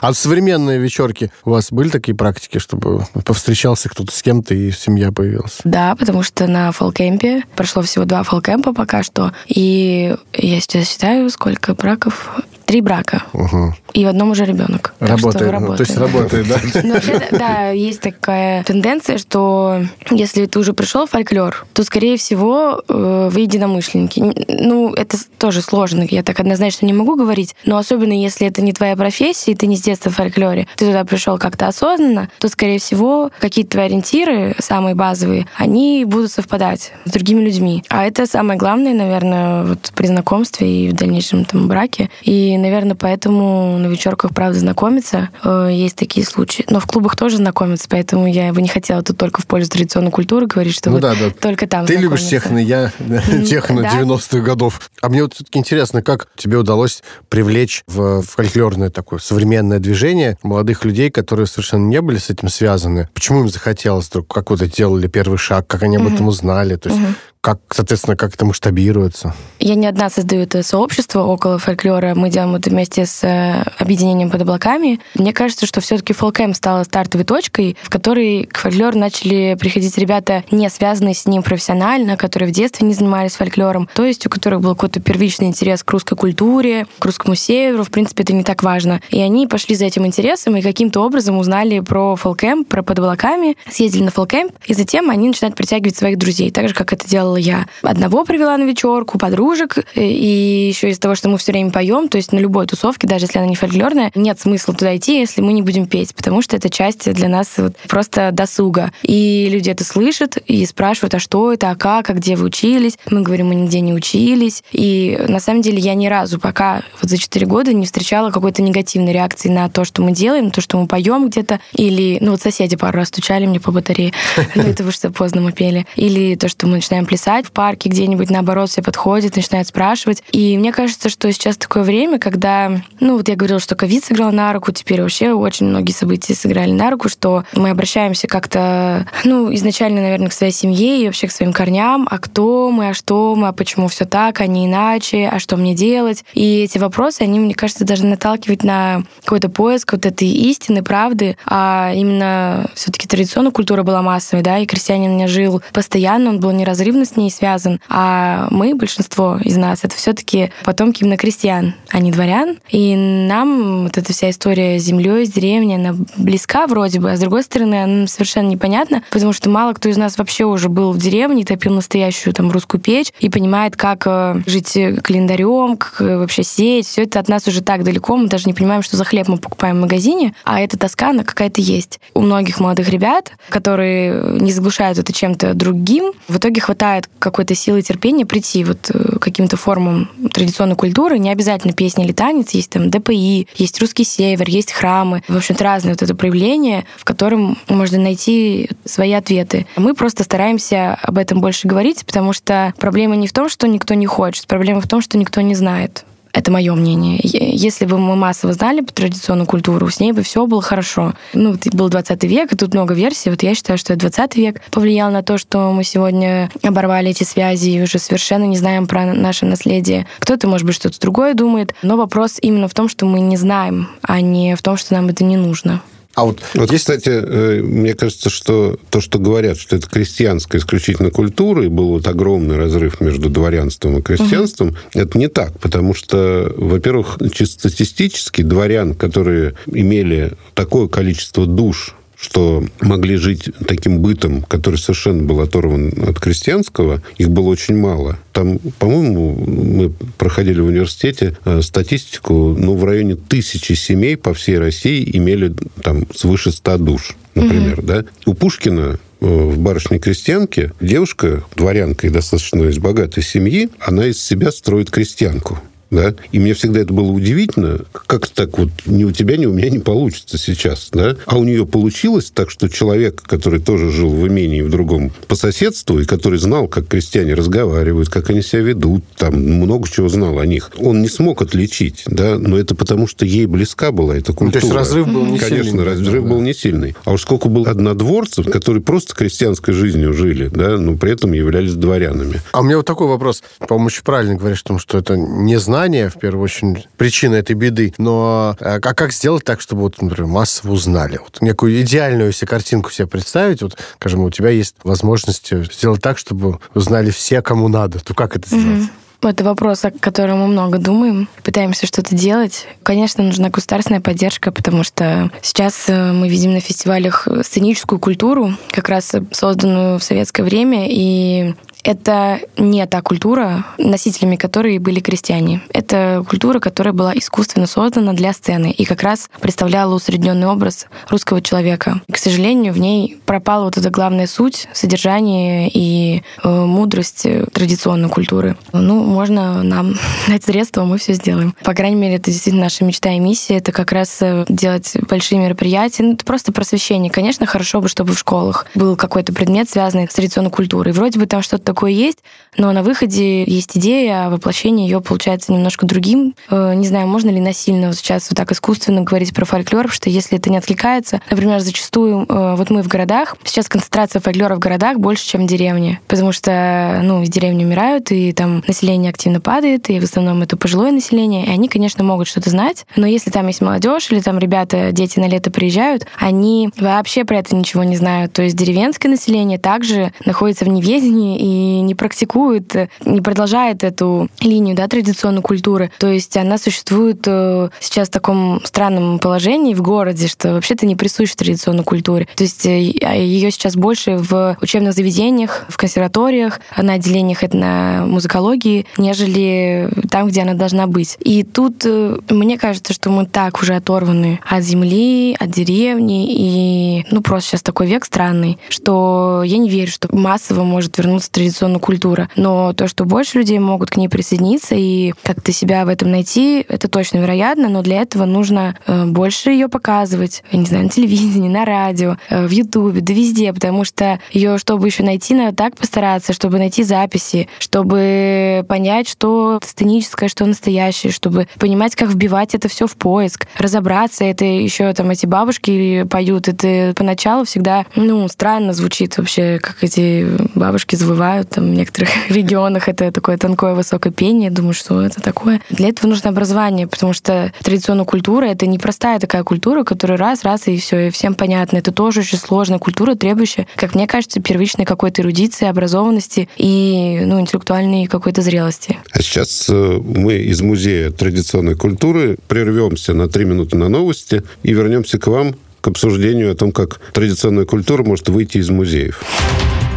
А 0.00 0.12
современные 0.12 0.78
вечерки, 0.78 1.30
у 1.44 1.50
вас 1.50 1.70
были 1.70 1.88
такие 1.88 2.14
практики, 2.14 2.58
чтобы 2.58 3.04
повстречался 3.24 3.88
кто-то 3.88 4.12
с 4.14 4.22
кем-то 4.22 4.54
и 4.54 4.70
семья 4.70 5.12
появилась? 5.12 5.58
Да, 5.64 5.94
потому 5.96 6.22
что 6.22 6.46
на 6.46 6.72
фолкемпе 6.72 7.44
прошло 7.54 7.82
всего 7.82 8.04
два 8.04 8.17
фолкемпа 8.22 8.72
пока 8.72 9.02
что. 9.02 9.32
И 9.46 10.14
я 10.32 10.60
сейчас 10.60 10.88
считаю, 10.88 11.28
сколько 11.30 11.74
браков. 11.74 12.30
Три 12.68 12.82
брака. 12.82 13.22
Угу. 13.32 13.74
И 13.94 14.04
в 14.04 14.08
одном 14.08 14.32
уже 14.32 14.44
ребенок. 14.44 14.92
Так 14.98 15.08
Работает. 15.08 15.60
ну, 15.60 15.74
то 15.74 15.82
есть 15.82 15.96
работает, 15.96 16.48
да? 16.48 16.56
Вообще, 16.92 17.28
да, 17.30 17.70
есть 17.70 18.02
такая 18.02 18.62
тенденция, 18.62 19.16
что 19.16 19.80
если 20.10 20.44
ты 20.44 20.58
уже 20.58 20.74
пришел 20.74 21.06
в 21.06 21.10
фольклор, 21.10 21.64
то, 21.72 21.82
скорее 21.82 22.18
всего, 22.18 22.82
э, 22.86 23.30
вы 23.32 23.40
единомышленники. 23.40 24.22
Ну, 24.48 24.92
это 24.92 25.16
тоже 25.38 25.62
сложно, 25.62 26.06
я 26.10 26.22
так 26.22 26.40
однозначно 26.40 26.84
не 26.84 26.92
могу 26.92 27.16
говорить, 27.16 27.56
но 27.64 27.78
особенно 27.78 28.12
если 28.12 28.46
это 28.46 28.60
не 28.60 28.74
твоя 28.74 28.96
профессия, 28.96 29.52
и 29.52 29.54
ты 29.54 29.66
не 29.66 29.78
с 29.78 29.80
детства 29.80 30.10
в 30.10 30.16
фольклоре, 30.16 30.66
ты 30.76 30.84
туда 30.84 31.06
пришел 31.06 31.38
как-то 31.38 31.68
осознанно, 31.68 32.28
то, 32.38 32.48
скорее 32.48 32.78
всего, 32.78 33.30
какие-то 33.40 33.70
твои 33.70 33.86
ориентиры, 33.86 34.54
самые 34.58 34.94
базовые, 34.94 35.46
они 35.56 36.04
будут 36.04 36.32
совпадать 36.32 36.92
с 37.06 37.12
другими 37.12 37.40
людьми. 37.40 37.82
А 37.88 38.04
это 38.04 38.26
самое 38.26 38.58
главное, 38.58 38.92
наверное, 38.92 39.64
вот 39.64 39.90
при 39.94 40.06
знакомстве 40.06 40.84
и 40.84 40.90
в 40.90 40.92
дальнейшем 40.92 41.46
там 41.46 41.66
браке. 41.66 42.10
И, 42.22 42.57
наверное, 42.58 42.94
поэтому 42.96 43.78
на 43.78 43.86
вечерках, 43.86 44.32
правда, 44.34 44.58
знакомиться. 44.58 45.30
Э, 45.44 45.68
Есть 45.70 45.96
такие 45.96 46.24
случаи. 46.26 46.64
Но 46.68 46.80
в 46.80 46.86
клубах 46.86 47.16
тоже 47.16 47.36
знакомятся, 47.36 47.86
поэтому 47.88 48.26
я 48.26 48.52
бы 48.52 48.60
не 48.62 48.68
хотела 48.68 49.02
тут 49.02 49.16
только 49.16 49.40
в 49.42 49.46
пользу 49.46 49.70
традиционной 49.70 50.10
культуры 50.10 50.46
говорить, 50.46 50.74
что 50.74 50.90
Ну 50.90 50.96
вот 50.96 51.02
да, 51.02 51.14
да. 51.14 51.30
только 51.30 51.66
там 51.66 51.86
Ты 51.86 51.96
любишь 51.96 52.26
техно, 52.26 52.58
я 52.58 52.92
техно 53.48 53.82
да. 53.82 54.00
90-х 54.00 54.38
годов. 54.40 54.80
А 55.00 55.08
мне 55.08 55.22
вот 55.22 55.34
все-таки 55.34 55.58
интересно, 55.58 56.02
как 56.02 56.28
тебе 56.36 56.56
удалось 56.58 57.02
привлечь 57.28 57.82
в 57.86 58.22
фольклорное 58.22 58.90
такое 58.90 59.18
современное 59.18 59.78
движение 59.78 60.36
молодых 60.42 60.84
людей, 60.84 61.10
которые 61.10 61.46
совершенно 61.46 61.86
не 61.88 62.00
были 62.00 62.18
с 62.18 62.30
этим 62.30 62.48
связаны. 62.48 63.08
Почему 63.14 63.40
им 63.40 63.48
захотелось 63.48 64.08
вдруг? 64.08 64.32
Как 64.32 64.50
вот 64.50 64.60
сделали 64.60 65.06
первый 65.08 65.38
шаг? 65.38 65.66
Как 65.66 65.82
они 65.82 65.96
об 65.96 66.06
этом 66.12 66.28
узнали? 66.28 66.76
То 66.76 66.88
есть 66.90 67.00
как, 67.40 67.60
соответственно, 67.70 68.16
как 68.16 68.34
это 68.34 68.44
масштабируется? 68.44 69.34
Я 69.60 69.74
не 69.74 69.86
одна 69.86 70.10
создаю 70.10 70.42
это 70.42 70.62
сообщество 70.62 71.22
около 71.22 71.58
фольклора. 71.58 72.14
Мы 72.14 72.30
делаем 72.30 72.54
это 72.56 72.70
вместе 72.70 73.06
с 73.06 73.24
э, 73.24 73.64
объединением 73.78 74.30
под 74.30 74.42
облаками. 74.42 75.00
Мне 75.14 75.32
кажется, 75.32 75.66
что 75.66 75.80
все-таки 75.80 76.12
фолкэм 76.12 76.54
стала 76.54 76.84
стартовой 76.84 77.24
точкой, 77.24 77.76
в 77.82 77.90
которой 77.90 78.44
к 78.44 78.58
фольклору 78.58 78.98
начали 78.98 79.56
приходить 79.58 79.96
ребята, 79.98 80.44
не 80.50 80.68
связанные 80.68 81.14
с 81.14 81.26
ним 81.26 81.42
профессионально, 81.42 82.16
которые 82.16 82.48
в 82.48 82.52
детстве 82.52 82.86
не 82.86 82.94
занимались 82.94 83.36
фольклором, 83.36 83.88
то 83.94 84.04
есть 84.04 84.26
у 84.26 84.30
которых 84.30 84.60
был 84.60 84.74
какой-то 84.74 85.00
первичный 85.00 85.46
интерес 85.46 85.82
к 85.82 85.90
русской 85.90 86.16
культуре, 86.16 86.86
к 86.98 87.04
русскому 87.04 87.34
северу. 87.34 87.84
В 87.84 87.90
принципе, 87.90 88.24
это 88.24 88.32
не 88.32 88.44
так 88.44 88.62
важно. 88.62 89.00
И 89.10 89.20
они 89.20 89.46
пошли 89.46 89.74
за 89.74 89.86
этим 89.86 90.06
интересом 90.06 90.56
и 90.56 90.62
каким-то 90.62 91.00
образом 91.04 91.38
узнали 91.38 91.80
про 91.80 92.16
фолкэм, 92.16 92.64
про 92.64 92.82
под 92.82 92.98
облаками, 92.98 93.56
съездили 93.70 94.04
на 94.04 94.10
фолкэм, 94.10 94.50
и 94.66 94.74
затем 94.74 95.10
они 95.10 95.28
начинают 95.28 95.56
притягивать 95.56 95.96
своих 95.96 96.18
друзей, 96.18 96.50
так 96.50 96.68
же, 96.68 96.74
как 96.74 96.92
это 96.92 97.08
делала 97.28 97.36
я. 97.36 97.66
Одного 97.82 98.24
привела 98.24 98.56
на 98.56 98.64
вечерку, 98.64 99.18
подружек, 99.18 99.78
и 99.94 100.68
еще 100.68 100.90
из-за 100.90 101.00
того, 101.00 101.14
что 101.14 101.28
мы 101.28 101.38
все 101.38 101.52
время 101.52 101.70
поем, 101.70 102.08
то 102.08 102.16
есть 102.16 102.32
на 102.32 102.38
любой 102.38 102.66
тусовке, 102.66 103.06
даже 103.06 103.26
если 103.26 103.38
она 103.38 103.48
не 103.48 103.56
фольклорная, 103.56 104.10
нет 104.14 104.40
смысла 104.40 104.74
туда 104.74 104.96
идти, 104.96 105.20
если 105.20 105.42
мы 105.42 105.52
не 105.52 105.62
будем 105.62 105.86
петь, 105.86 106.14
потому 106.14 106.42
что 106.42 106.56
это 106.56 106.70
часть 106.70 107.10
для 107.12 107.28
нас 107.28 107.54
вот 107.58 107.76
просто 107.88 108.30
досуга. 108.32 108.92
И 109.02 109.48
люди 109.50 109.70
это 109.70 109.84
слышат 109.84 110.36
и 110.36 110.64
спрашивают, 110.66 111.14
а 111.14 111.18
что 111.18 111.52
это, 111.52 111.70
а 111.70 111.76
как, 111.76 112.10
а 112.10 112.14
где 112.14 112.36
вы 112.36 112.46
учились? 112.46 112.98
Мы 113.10 113.22
говорим, 113.22 113.48
мы 113.48 113.54
нигде 113.54 113.80
не 113.80 113.92
учились. 113.92 114.62
И 114.72 115.18
на 115.28 115.40
самом 115.40 115.62
деле 115.62 115.78
я 115.78 115.94
ни 115.94 116.06
разу 116.06 116.38
пока 116.38 116.82
вот 117.00 117.10
за 117.10 117.18
четыре 117.18 117.46
года 117.46 117.72
не 117.72 117.86
встречала 117.86 118.30
какой-то 118.30 118.62
негативной 118.62 119.12
реакции 119.12 119.48
на 119.48 119.68
то, 119.68 119.84
что 119.84 120.02
мы 120.02 120.12
делаем, 120.12 120.50
то, 120.50 120.60
что 120.60 120.78
мы 120.78 120.86
поем 120.86 121.28
где-то, 121.28 121.60
или, 121.72 122.18
ну 122.20 122.32
вот 122.32 122.40
соседи 122.40 122.76
пару 122.76 122.98
раз 122.98 123.08
стучали 123.08 123.46
мне 123.46 123.60
по 123.60 123.72
батарее, 123.72 124.12
но 124.54 124.62
это 124.62 124.84
вы 124.84 124.92
что 124.92 125.10
поздно 125.10 125.40
мы 125.40 125.52
пели, 125.52 125.86
или 125.96 126.34
то, 126.34 126.48
что 126.48 126.66
мы 126.66 126.74
начинаем 126.74 127.06
плясать 127.06 127.17
в 127.46 127.52
парке 127.52 127.88
где-нибудь, 127.88 128.30
наоборот, 128.30 128.70
все 128.70 128.82
подходят, 128.82 129.36
начинают 129.36 129.68
спрашивать. 129.68 130.22
И 130.32 130.56
мне 130.56 130.72
кажется, 130.72 131.08
что 131.08 131.30
сейчас 131.32 131.56
такое 131.56 131.82
время, 131.82 132.18
когда, 132.18 132.80
ну 133.00 133.16
вот 133.16 133.28
я 133.28 133.36
говорила, 133.36 133.60
что 133.60 133.74
ковид 133.74 134.04
сыграл 134.04 134.32
на 134.32 134.52
руку, 134.52 134.72
теперь 134.72 135.02
вообще 135.02 135.32
очень 135.32 135.66
многие 135.66 135.92
события 135.92 136.34
сыграли 136.34 136.72
на 136.72 136.90
руку, 136.90 137.08
что 137.08 137.44
мы 137.54 137.70
обращаемся 137.70 138.26
как-то, 138.26 139.06
ну, 139.24 139.52
изначально, 139.54 140.00
наверное, 140.00 140.28
к 140.28 140.32
своей 140.32 140.52
семье 140.52 141.02
и 141.02 141.06
вообще 141.06 141.26
к 141.26 141.32
своим 141.32 141.52
корням, 141.52 142.06
а 142.10 142.18
кто 142.18 142.70
мы, 142.70 142.90
а 142.90 142.94
что 142.94 143.34
мы, 143.36 143.48
а 143.48 143.52
почему 143.52 143.88
все 143.88 144.04
так, 144.04 144.40
а 144.40 144.46
не 144.46 144.66
иначе, 144.66 145.28
а 145.30 145.38
что 145.38 145.56
мне 145.56 145.74
делать. 145.74 146.24
И 146.34 146.62
эти 146.62 146.78
вопросы, 146.78 147.22
они, 147.22 147.40
мне 147.40 147.54
кажется, 147.54 147.84
должны 147.84 148.10
наталкивать 148.10 148.64
на 148.64 149.02
какой-то 149.24 149.48
поиск 149.48 149.92
вот 149.92 150.06
этой 150.06 150.28
истины, 150.28 150.82
правды, 150.82 151.36
а 151.44 151.92
именно 151.94 152.70
все-таки 152.74 153.06
традиционная 153.06 153.52
культура 153.52 153.82
была 153.82 154.02
массовой, 154.02 154.42
да, 154.42 154.58
и 154.58 154.66
крестьянин 154.66 155.16
не 155.16 155.26
жил 155.26 155.62
постоянно, 155.72 156.30
он 156.30 156.40
был 156.40 156.50
неразрывно 156.52 157.04
с 157.08 157.16
ней 157.16 157.30
связан, 157.30 157.80
а 157.88 158.48
мы, 158.50 158.74
большинство 158.74 159.38
из 159.42 159.56
нас, 159.56 159.84
это 159.84 159.96
все-таки 159.96 160.52
потомки 160.64 161.02
именно 161.02 161.16
крестьян, 161.16 161.74
а 161.90 162.00
не 162.00 162.10
дворян, 162.10 162.58
и 162.70 162.94
нам 162.96 163.84
вот 163.84 163.98
эта 163.98 164.12
вся 164.12 164.30
история 164.30 164.78
с 164.78 164.82
землей, 164.82 165.26
с 165.26 165.30
деревней, 165.30 165.76
она 165.76 165.94
близка 166.16 166.66
вроде 166.66 167.00
бы, 167.00 167.12
а 167.12 167.16
с 167.16 167.20
другой 167.20 167.42
стороны, 167.42 167.82
она 167.82 168.06
совершенно 168.06 168.48
непонятна, 168.48 169.02
потому 169.10 169.32
что 169.32 169.48
мало 169.50 169.72
кто 169.72 169.88
из 169.88 169.96
нас 169.96 170.18
вообще 170.18 170.44
уже 170.44 170.68
был 170.68 170.92
в 170.92 170.98
деревне, 170.98 171.44
топил 171.44 171.74
настоящую 171.74 172.34
там 172.34 172.50
русскую 172.50 172.80
печь 172.80 173.12
и 173.20 173.28
понимает, 173.28 173.76
как 173.76 174.02
э, 174.06 174.42
жить 174.46 174.72
календарем, 175.02 175.76
как 175.76 176.00
э, 176.00 176.18
вообще 176.18 176.42
сеять. 176.42 176.86
Все 176.86 177.02
это 177.02 177.20
от 177.20 177.28
нас 177.28 177.46
уже 177.46 177.62
так 177.62 177.84
далеко, 177.84 178.16
мы 178.16 178.28
даже 178.28 178.44
не 178.46 178.54
понимаем, 178.54 178.82
что 178.82 178.96
за 178.96 179.04
хлеб 179.04 179.28
мы 179.28 179.38
покупаем 179.38 179.76
в 179.76 179.80
магазине, 179.80 180.34
а 180.44 180.60
эта 180.60 180.78
тоска, 180.78 181.10
она 181.10 181.24
какая-то 181.24 181.60
есть. 181.60 182.00
У 182.14 182.20
многих 182.20 182.60
молодых 182.60 182.88
ребят, 182.88 183.32
которые 183.48 184.38
не 184.40 184.52
заглушают 184.52 184.98
это 184.98 185.12
чем-то 185.12 185.54
другим, 185.54 186.12
в 186.28 186.38
итоге 186.38 186.60
хватает 186.60 186.97
какой-то 187.18 187.54
силы 187.54 187.82
терпения 187.82 188.26
прийти 188.26 188.64
вот 188.64 188.90
э, 188.92 189.16
к 189.16 189.18
каким-то 189.18 189.56
формам 189.56 190.10
традиционной 190.32 190.76
культуры. 190.76 191.18
Не 191.18 191.30
обязательно 191.30 191.72
песня 191.72 192.04
или 192.04 192.12
танец, 192.12 192.50
есть 192.50 192.70
там 192.70 192.90
ДПИ, 192.90 193.48
есть 193.54 193.80
русский 193.80 194.04
север, 194.04 194.48
есть 194.48 194.72
храмы. 194.72 195.22
В 195.28 195.36
общем-то, 195.36 195.64
разные 195.64 195.92
вот 195.92 196.02
это 196.02 196.14
проявления, 196.14 196.84
в 196.96 197.04
котором 197.04 197.58
можно 197.68 197.98
найти 197.98 198.70
свои 198.84 199.12
ответы. 199.12 199.66
Мы 199.76 199.94
просто 199.94 200.24
стараемся 200.24 200.98
об 201.02 201.18
этом 201.18 201.40
больше 201.40 201.68
говорить, 201.68 202.04
потому 202.06 202.32
что 202.32 202.74
проблема 202.78 203.16
не 203.16 203.26
в 203.26 203.32
том, 203.32 203.48
что 203.48 203.66
никто 203.68 203.94
не 203.94 204.06
хочет, 204.06 204.46
проблема 204.46 204.80
в 204.80 204.88
том, 204.88 205.00
что 205.00 205.18
никто 205.18 205.40
не 205.40 205.54
знает. 205.54 206.04
Это 206.38 206.52
мое 206.52 206.72
мнение. 206.76 207.18
Если 207.24 207.84
бы 207.84 207.98
мы 207.98 208.14
массово 208.14 208.52
знали 208.52 208.80
традиционную 208.80 209.48
культуру, 209.48 209.90
с 209.90 209.98
ней 209.98 210.12
бы 210.12 210.22
все 210.22 210.46
было 210.46 210.62
хорошо. 210.62 211.14
Ну, 211.34 211.56
был 211.72 211.88
20 211.88 212.22
век, 212.22 212.52
и 212.52 212.56
тут 212.56 212.74
много 212.74 212.94
версий. 212.94 213.30
Вот 213.30 213.42
я 213.42 213.56
считаю, 213.56 213.76
что 213.76 213.96
20 213.96 214.36
век 214.36 214.62
повлиял 214.70 215.10
на 215.10 215.24
то, 215.24 215.36
что 215.36 215.72
мы 215.72 215.82
сегодня 215.82 216.48
оборвали 216.62 217.10
эти 217.10 217.24
связи 217.24 217.70
и 217.70 217.82
уже 217.82 217.98
совершенно 217.98 218.44
не 218.44 218.56
знаем 218.56 218.86
про 218.86 219.04
наше 219.04 219.46
наследие. 219.46 220.06
Кто-то, 220.20 220.46
может 220.46 220.64
быть, 220.64 220.76
что-то 220.76 221.00
другое 221.00 221.34
думает. 221.34 221.74
Но 221.82 221.96
вопрос 221.96 222.38
именно 222.40 222.68
в 222.68 222.74
том, 222.74 222.88
что 222.88 223.04
мы 223.04 223.18
не 223.18 223.36
знаем, 223.36 223.88
а 224.02 224.20
не 224.20 224.54
в 224.54 224.62
том, 224.62 224.76
что 224.76 224.94
нам 224.94 225.08
это 225.08 225.24
не 225.24 225.36
нужно. 225.36 225.82
А 226.18 226.24
вот, 226.24 226.40
вот 226.54 226.72
есть... 226.72 226.82
кстати, 226.82 227.10
э, 227.10 227.62
мне 227.62 227.94
кажется, 227.94 228.28
что 228.28 228.76
то, 228.90 229.00
что 229.00 229.20
говорят, 229.20 229.56
что 229.56 229.76
это 229.76 229.88
крестьянская 229.88 230.60
исключительно 230.60 231.12
культура, 231.12 231.64
и 231.64 231.68
был 231.68 231.90
вот 231.90 232.08
огромный 232.08 232.56
разрыв 232.56 233.00
между 233.00 233.30
дворянством 233.30 233.98
и 233.98 234.02
крестьянством, 234.02 234.70
угу. 234.70 234.76
это 234.94 235.16
не 235.16 235.28
так, 235.28 235.56
потому 235.60 235.94
что, 235.94 236.52
во-первых, 236.56 237.18
чисто 237.32 237.68
статистически 237.68 238.42
дворян, 238.42 238.94
которые 238.94 239.54
имели 239.66 240.32
такое 240.54 240.88
количество 240.88 241.46
душ 241.46 241.94
что 242.20 242.64
могли 242.80 243.16
жить 243.16 243.50
таким 243.66 244.00
бытом, 244.00 244.42
который 244.42 244.76
совершенно 244.76 245.22
был 245.22 245.40
оторван 245.40 245.92
от 246.06 246.18
крестьянского, 246.18 247.00
их 247.16 247.30
было 247.30 247.48
очень 247.48 247.76
мало. 247.76 248.18
Там, 248.32 248.58
по-моему, 248.78 249.36
мы 249.36 249.90
проходили 250.16 250.60
в 250.60 250.66
университете 250.66 251.36
э, 251.44 251.62
статистику, 251.62 252.56
ну, 252.58 252.74
в 252.74 252.84
районе 252.84 253.14
тысячи 253.14 253.74
семей 253.74 254.16
по 254.16 254.34
всей 254.34 254.58
России 254.58 255.08
имели 255.16 255.54
там 255.82 256.06
свыше 256.14 256.50
ста 256.50 256.76
душ, 256.76 257.16
например, 257.34 257.78
угу. 257.78 257.86
да. 257.86 258.04
У 258.26 258.34
Пушкина 258.34 258.98
э, 259.20 259.26
в 259.26 259.58
«Барышне-крестьянке» 259.58 260.72
девушка, 260.80 261.44
дворянка 261.54 262.08
и 262.08 262.10
достаточно 262.10 262.64
из 262.64 262.78
богатой 262.78 263.22
семьи, 263.22 263.68
она 263.78 264.06
из 264.06 264.20
себя 264.20 264.50
строит 264.50 264.90
крестьянку 264.90 265.60
да, 265.90 266.14
и 266.32 266.38
мне 266.38 266.54
всегда 266.54 266.80
это 266.80 266.92
было 266.92 267.10
удивительно, 267.10 267.80
как 267.92 268.28
так 268.28 268.58
вот 268.58 268.70
ни 268.86 269.04
у 269.04 269.12
тебя, 269.12 269.36
ни 269.36 269.46
у 269.46 269.52
меня 269.52 269.70
не 269.70 269.78
получится 269.78 270.38
сейчас, 270.38 270.88
да, 270.92 271.16
а 271.26 271.38
у 271.38 271.44
нее 271.44 271.66
получилось 271.66 272.30
так, 272.32 272.50
что 272.50 272.68
человек, 272.68 273.22
который 273.22 273.60
тоже 273.60 273.90
жил 273.90 274.10
в 274.10 274.26
имении 274.26 274.60
в 274.60 274.70
другом 274.70 275.12
по 275.26 275.34
соседству, 275.34 275.98
и 275.98 276.04
который 276.04 276.38
знал, 276.38 276.68
как 276.68 276.88
крестьяне 276.88 277.34
разговаривают, 277.34 278.08
как 278.08 278.30
они 278.30 278.42
себя 278.42 278.62
ведут, 278.62 279.04
там 279.16 279.34
много 279.34 279.88
чего 279.88 280.08
знал 280.08 280.38
о 280.38 280.46
них, 280.46 280.70
он 280.78 281.00
не 281.02 281.08
смог 281.08 281.42
отличить, 281.42 282.02
да, 282.06 282.38
но 282.38 282.58
это 282.58 282.74
потому, 282.74 283.06
что 283.06 283.24
ей 283.24 283.46
близка 283.46 283.92
была 283.92 284.16
эта 284.16 284.32
культура. 284.32 284.46
Ну, 284.46 284.52
то 284.52 284.58
есть 284.58 284.72
разрыв 284.72 285.08
был 285.08 285.26
не 285.26 285.38
Конечно, 285.38 285.64
сильный. 285.64 285.84
разрыв 285.84 286.22
да. 286.22 286.28
был 286.28 286.40
не 286.40 286.54
сильный. 286.54 286.96
А 287.04 287.12
уж 287.12 287.22
сколько 287.22 287.48
было 287.48 287.70
однодворцев, 287.70 288.50
которые 288.50 288.82
просто 288.82 289.14
крестьянской 289.14 289.72
жизнью 289.74 290.12
жили, 290.12 290.48
да, 290.48 290.76
но 290.76 290.96
при 290.96 291.12
этом 291.12 291.32
являлись 291.32 291.74
дворянами. 291.74 292.40
А 292.52 292.60
у 292.60 292.64
меня 292.64 292.76
вот 292.76 292.86
такой 292.86 293.08
вопрос. 293.08 293.42
По-моему, 293.66 293.90
правильно 294.04 294.36
говоришь, 294.36 294.62
что 294.78 294.98
это 294.98 295.16
не 295.16 295.58
знание, 295.58 295.77
знание, 295.78 296.08
в 296.08 296.18
первую 296.18 296.42
очередь, 296.42 296.88
причина 296.96 297.36
этой 297.36 297.54
беды. 297.54 297.94
Но 297.98 298.56
а 298.60 298.80
как 298.80 299.12
сделать 299.12 299.44
так, 299.44 299.60
чтобы, 299.60 299.82
вот, 299.82 300.02
например, 300.02 300.26
массово 300.26 300.72
узнали? 300.72 301.18
Вот 301.18 301.40
некую 301.40 301.80
идеальную 301.82 302.32
себе 302.32 302.48
картинку 302.48 302.90
себе 302.90 303.06
представить, 303.06 303.62
вот, 303.62 303.78
скажем, 303.94 304.20
у 304.22 304.30
тебя 304.30 304.50
есть 304.50 304.74
возможность 304.82 305.52
сделать 305.72 306.02
так, 306.02 306.18
чтобы 306.18 306.58
узнали 306.74 307.10
все, 307.10 307.42
кому 307.42 307.68
надо. 307.68 308.00
То 308.00 308.12
как 308.12 308.36
это 308.36 308.48
сделать? 308.48 308.82
Mm-hmm. 308.82 309.30
Это 309.30 309.44
вопрос, 309.44 309.84
о 309.84 309.90
котором 309.90 310.38
мы 310.38 310.46
много 310.48 310.78
думаем, 310.78 311.28
пытаемся 311.42 311.86
что-то 311.86 312.14
делать. 312.14 312.66
Конечно, 312.84 313.24
нужна 313.24 313.50
государственная 313.50 314.00
поддержка, 314.00 314.52
потому 314.52 314.84
что 314.84 315.30
сейчас 315.42 315.88
э, 315.88 316.12
мы 316.12 316.28
видим 316.28 316.52
на 316.52 316.60
фестивалях 316.60 317.26
сценическую 317.42 317.98
культуру, 317.98 318.52
как 318.70 318.88
раз 318.88 319.12
созданную 319.32 319.98
в 319.98 320.04
советское 320.04 320.44
время, 320.44 320.86
и 320.88 321.54
это 321.84 322.40
не 322.56 322.84
та 322.86 323.02
культура, 323.02 323.64
носителями 323.78 324.36
которой 324.36 324.78
были 324.78 325.00
крестьяне. 325.00 325.62
Это 325.72 326.24
культура, 326.28 326.60
которая 326.60 326.92
была 326.92 327.12
искусственно 327.14 327.66
создана 327.66 328.12
для 328.12 328.32
сцены 328.32 328.70
и 328.70 328.84
как 328.84 329.02
раз 329.02 329.30
представляла 329.40 329.94
усредненный 329.94 330.48
образ 330.48 330.86
русского 331.08 331.40
человека. 331.40 332.02
К 332.10 332.16
сожалению, 332.18 332.72
в 332.72 332.78
ней 332.78 333.20
пропала 333.26 333.64
вот 333.64 333.76
эта 333.76 333.90
главная 333.90 334.26
суть, 334.26 334.68
содержание 334.72 335.70
и 335.72 336.22
э, 336.42 336.48
мудрость 336.48 337.26
традиционной 337.52 338.08
культуры. 338.08 338.56
Ну, 338.72 339.02
можно 339.04 339.62
нам 339.62 339.94
дать 340.28 340.44
средства, 340.44 340.84
мы 340.84 340.98
все 340.98 341.14
сделаем. 341.14 341.54
По 341.62 341.74
крайней 341.74 341.96
мере, 341.96 342.16
это 342.16 342.30
действительно 342.30 342.64
наша 342.64 342.84
мечта 342.84 343.10
и 343.10 343.18
миссия. 343.18 343.56
Это 343.56 343.72
как 343.72 343.92
раз 343.92 344.18
э, 344.20 344.44
делать 344.48 344.96
большие 345.08 345.40
мероприятия. 345.40 346.02
Ну, 346.02 346.14
это 346.14 346.24
просто 346.24 346.52
просвещение. 346.52 347.10
Конечно, 347.10 347.46
хорошо 347.46 347.80
бы, 347.80 347.88
чтобы 347.88 348.12
в 348.14 348.18
школах 348.18 348.66
был 348.74 348.96
какой-то 348.96 349.32
предмет, 349.32 349.70
связанный 349.70 350.08
с 350.08 350.14
традиционной 350.14 350.50
культурой. 350.50 350.92
Вроде 350.92 351.18
бы 351.18 351.26
там 351.26 351.42
что-то 351.42 351.67
такое 351.68 351.90
есть, 351.90 352.20
но 352.56 352.72
на 352.72 352.82
выходе 352.82 353.44
есть 353.44 353.76
идея, 353.76 354.26
а 354.26 354.30
воплощение 354.30 354.88
ее 354.88 355.02
получается 355.02 355.52
немножко 355.52 355.84
другим. 355.84 356.34
Э, 356.48 356.72
не 356.74 356.86
знаю, 356.86 357.06
можно 357.06 357.28
ли 357.28 357.40
насильно 357.40 357.92
сейчас 357.92 358.30
вот 358.30 358.38
так 358.38 358.50
искусственно 358.52 359.02
говорить 359.02 359.34
про 359.34 359.44
фольклор, 359.44 359.90
что 359.90 360.08
если 360.08 360.38
это 360.38 360.48
не 360.48 360.56
откликается, 360.56 361.20
например, 361.30 361.60
зачастую 361.60 362.24
э, 362.26 362.54
вот 362.56 362.70
мы 362.70 362.82
в 362.82 362.88
городах, 362.88 363.36
сейчас 363.44 363.68
концентрация 363.68 364.20
фольклора 364.20 364.56
в 364.56 364.60
городах 364.60 364.98
больше, 364.98 365.26
чем 365.26 365.44
в 365.44 365.46
деревне, 365.46 366.00
потому 366.08 366.32
что, 366.32 367.00
ну, 367.04 367.22
из 367.22 367.28
деревни 367.28 367.66
умирают, 367.66 368.10
и 368.12 368.32
там 368.32 368.64
население 368.66 369.10
активно 369.10 369.42
падает, 369.42 369.90
и 369.90 370.00
в 370.00 370.04
основном 370.04 370.40
это 370.40 370.56
пожилое 370.56 370.90
население, 370.90 371.46
и 371.46 371.50
они, 371.50 371.68
конечно, 371.68 372.02
могут 372.02 372.28
что-то 372.28 372.48
знать, 372.48 372.86
но 372.96 373.06
если 373.06 373.30
там 373.30 373.46
есть 373.46 373.60
молодежь 373.60 374.10
или 374.10 374.20
там 374.20 374.38
ребята, 374.38 374.90
дети 374.92 375.18
на 375.18 375.28
лето 375.28 375.50
приезжают, 375.50 376.06
они 376.18 376.70
вообще 376.78 377.26
про 377.26 377.38
это 377.40 377.54
ничего 377.54 377.84
не 377.84 377.96
знают. 377.98 378.32
То 378.32 378.42
есть 378.42 378.56
деревенское 378.56 379.10
население 379.10 379.58
также 379.58 380.12
находится 380.24 380.64
в 380.64 380.68
неведении, 380.68 381.38
и 381.38 381.57
не, 381.58 381.94
практикует, 381.94 382.74
не 383.04 383.20
продолжает 383.20 383.84
эту 383.84 384.28
линию 384.40 384.76
да, 384.76 384.88
традиционной 384.88 385.42
культуры. 385.42 385.90
То 385.98 386.08
есть 386.08 386.36
она 386.36 386.58
существует 386.58 387.24
э, 387.26 387.70
сейчас 387.80 388.08
в 388.08 388.12
таком 388.12 388.60
странном 388.64 389.18
положении 389.18 389.74
в 389.74 389.82
городе, 389.82 390.28
что 390.28 390.54
вообще-то 390.54 390.86
не 390.86 390.96
присуща 390.96 391.36
традиционной 391.36 391.84
культуре. 391.84 392.28
То 392.34 392.44
есть 392.44 392.66
э, 392.66 392.92
а 393.02 393.14
ее 393.14 393.50
сейчас 393.50 393.76
больше 393.76 394.16
в 394.16 394.56
учебных 394.60 394.94
заведениях, 394.94 395.66
в 395.68 395.76
консерваториях, 395.76 396.60
на 396.76 396.94
отделениях 396.94 397.42
на 397.52 398.04
музыкологии, 398.06 398.86
нежели 398.96 399.88
там, 400.10 400.28
где 400.28 400.42
она 400.42 400.54
должна 400.54 400.86
быть. 400.86 401.16
И 401.20 401.42
тут 401.42 401.82
э, 401.84 402.18
мне 402.28 402.58
кажется, 402.58 402.92
что 402.92 403.10
мы 403.10 403.26
так 403.26 403.60
уже 403.60 403.74
оторваны 403.74 404.40
от 404.48 404.62
земли, 404.62 405.36
от 405.38 405.50
деревни, 405.50 406.26
и 406.30 407.06
ну 407.10 407.22
просто 407.22 407.50
сейчас 407.50 407.62
такой 407.62 407.86
век 407.86 408.04
странный, 408.04 408.58
что 408.68 409.42
я 409.44 409.58
не 409.58 409.68
верю, 409.68 409.90
что 409.90 410.08
массово 410.14 410.64
может 410.64 410.98
вернуться 410.98 411.30
традиционная 411.30 411.47
культура. 411.80 412.28
Но 412.36 412.72
то, 412.72 412.88
что 412.88 413.04
больше 413.04 413.38
людей 413.38 413.58
могут 413.58 413.90
к 413.90 413.96
ней 413.96 414.08
присоединиться 414.08 414.74
и 414.74 415.12
как-то 415.22 415.52
себя 415.52 415.84
в 415.84 415.88
этом 415.88 416.10
найти, 416.10 416.64
это 416.68 416.88
точно 416.88 417.18
вероятно, 417.18 417.68
но 417.68 417.82
для 417.82 418.02
этого 418.02 418.24
нужно 418.24 418.76
э, 418.86 419.06
больше 419.06 419.50
ее 419.50 419.68
показывать, 419.68 420.42
я 420.50 420.58
не 420.58 420.66
знаю, 420.66 420.84
на 420.84 420.90
телевидении, 420.90 421.48
на 421.48 421.64
радио, 421.64 422.16
э, 422.28 422.46
в 422.46 422.50
Ютубе, 422.50 423.00
да 423.00 423.12
везде, 423.12 423.52
потому 423.52 423.84
что 423.84 424.18
ее, 424.32 424.58
чтобы 424.58 424.86
еще 424.86 425.02
найти, 425.02 425.34
надо 425.34 425.56
так 425.56 425.76
постараться, 425.76 426.32
чтобы 426.32 426.58
найти 426.58 426.82
записи, 426.82 427.48
чтобы 427.58 428.64
понять, 428.68 429.08
что 429.08 429.60
сценическое, 429.64 430.28
что 430.28 430.46
настоящее, 430.46 431.12
чтобы 431.12 431.48
понимать, 431.58 431.94
как 431.94 432.10
вбивать 432.10 432.54
это 432.54 432.68
все 432.68 432.86
в 432.86 432.96
поиск, 432.96 433.46
разобраться. 433.56 434.24
Это 434.24 434.44
еще 434.44 434.92
там 434.92 435.10
эти 435.10 435.26
бабушки 435.26 436.04
поют, 436.04 436.48
это 436.48 436.92
поначалу 436.96 437.44
всегда, 437.44 437.86
ну, 437.94 438.26
странно 438.28 438.72
звучит 438.72 439.16
вообще, 439.18 439.58
как 439.60 439.82
эти 439.82 440.26
бабушки 440.54 440.96
завывают 440.96 441.37
там 441.44 441.64
в 441.64 441.74
некоторых 441.74 442.08
регионах. 442.30 442.88
Это 442.88 443.12
такое 443.12 443.36
тонкое 443.36 443.74
высокое 443.74 444.12
пение. 444.12 444.50
Думаю, 444.50 444.74
что 444.74 445.02
это 445.02 445.20
такое. 445.20 445.60
Для 445.70 445.88
этого 445.88 446.08
нужно 446.08 446.30
образование, 446.30 446.86
потому 446.86 447.12
что 447.12 447.52
традиционная 447.62 448.04
культура— 448.04 448.44
это 448.46 448.66
непростая 448.66 449.18
такая 449.18 449.42
культура, 449.44 449.84
которая 449.84 450.18
раз, 450.18 450.44
раз, 450.44 450.66
и 450.68 450.76
все, 450.78 451.08
и 451.08 451.10
всем 451.10 451.34
понятно. 451.34 451.76
Это 451.76 451.92
тоже 451.92 452.20
очень 452.20 452.38
сложная 452.38 452.78
культура, 452.78 453.14
требующая, 453.14 453.66
как 453.76 453.94
мне 453.94 454.06
кажется, 454.06 454.40
первичной 454.40 454.84
какой-то 454.84 455.22
эрудиции, 455.22 455.66
образованности 455.66 456.48
и 456.56 457.22
ну, 457.24 457.40
интеллектуальной 457.40 458.06
какой-то 458.06 458.42
зрелости. 458.42 458.98
А 459.12 459.22
сейчас 459.22 459.68
э, 459.68 459.72
мы 459.72 460.34
из 460.34 460.60
Музея 460.62 461.10
традиционной 461.10 461.74
культуры 461.74 462.36
прервемся 462.48 463.14
на 463.14 463.28
три 463.28 463.44
минуты 463.44 463.76
на 463.76 463.88
новости 463.88 464.42
и 464.62 464.72
вернемся 464.72 465.18
к 465.18 465.26
вам 465.26 465.54
к 465.80 465.88
обсуждению 465.88 466.52
о 466.52 466.54
том, 466.54 466.72
как 466.72 467.00
традиционная 467.12 467.64
культура 467.64 468.02
может 468.02 468.28
выйти 468.28 468.58
из 468.58 468.68
музеев. 468.70 469.22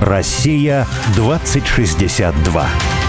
Россия 0.02 0.88
2062. 1.16 3.01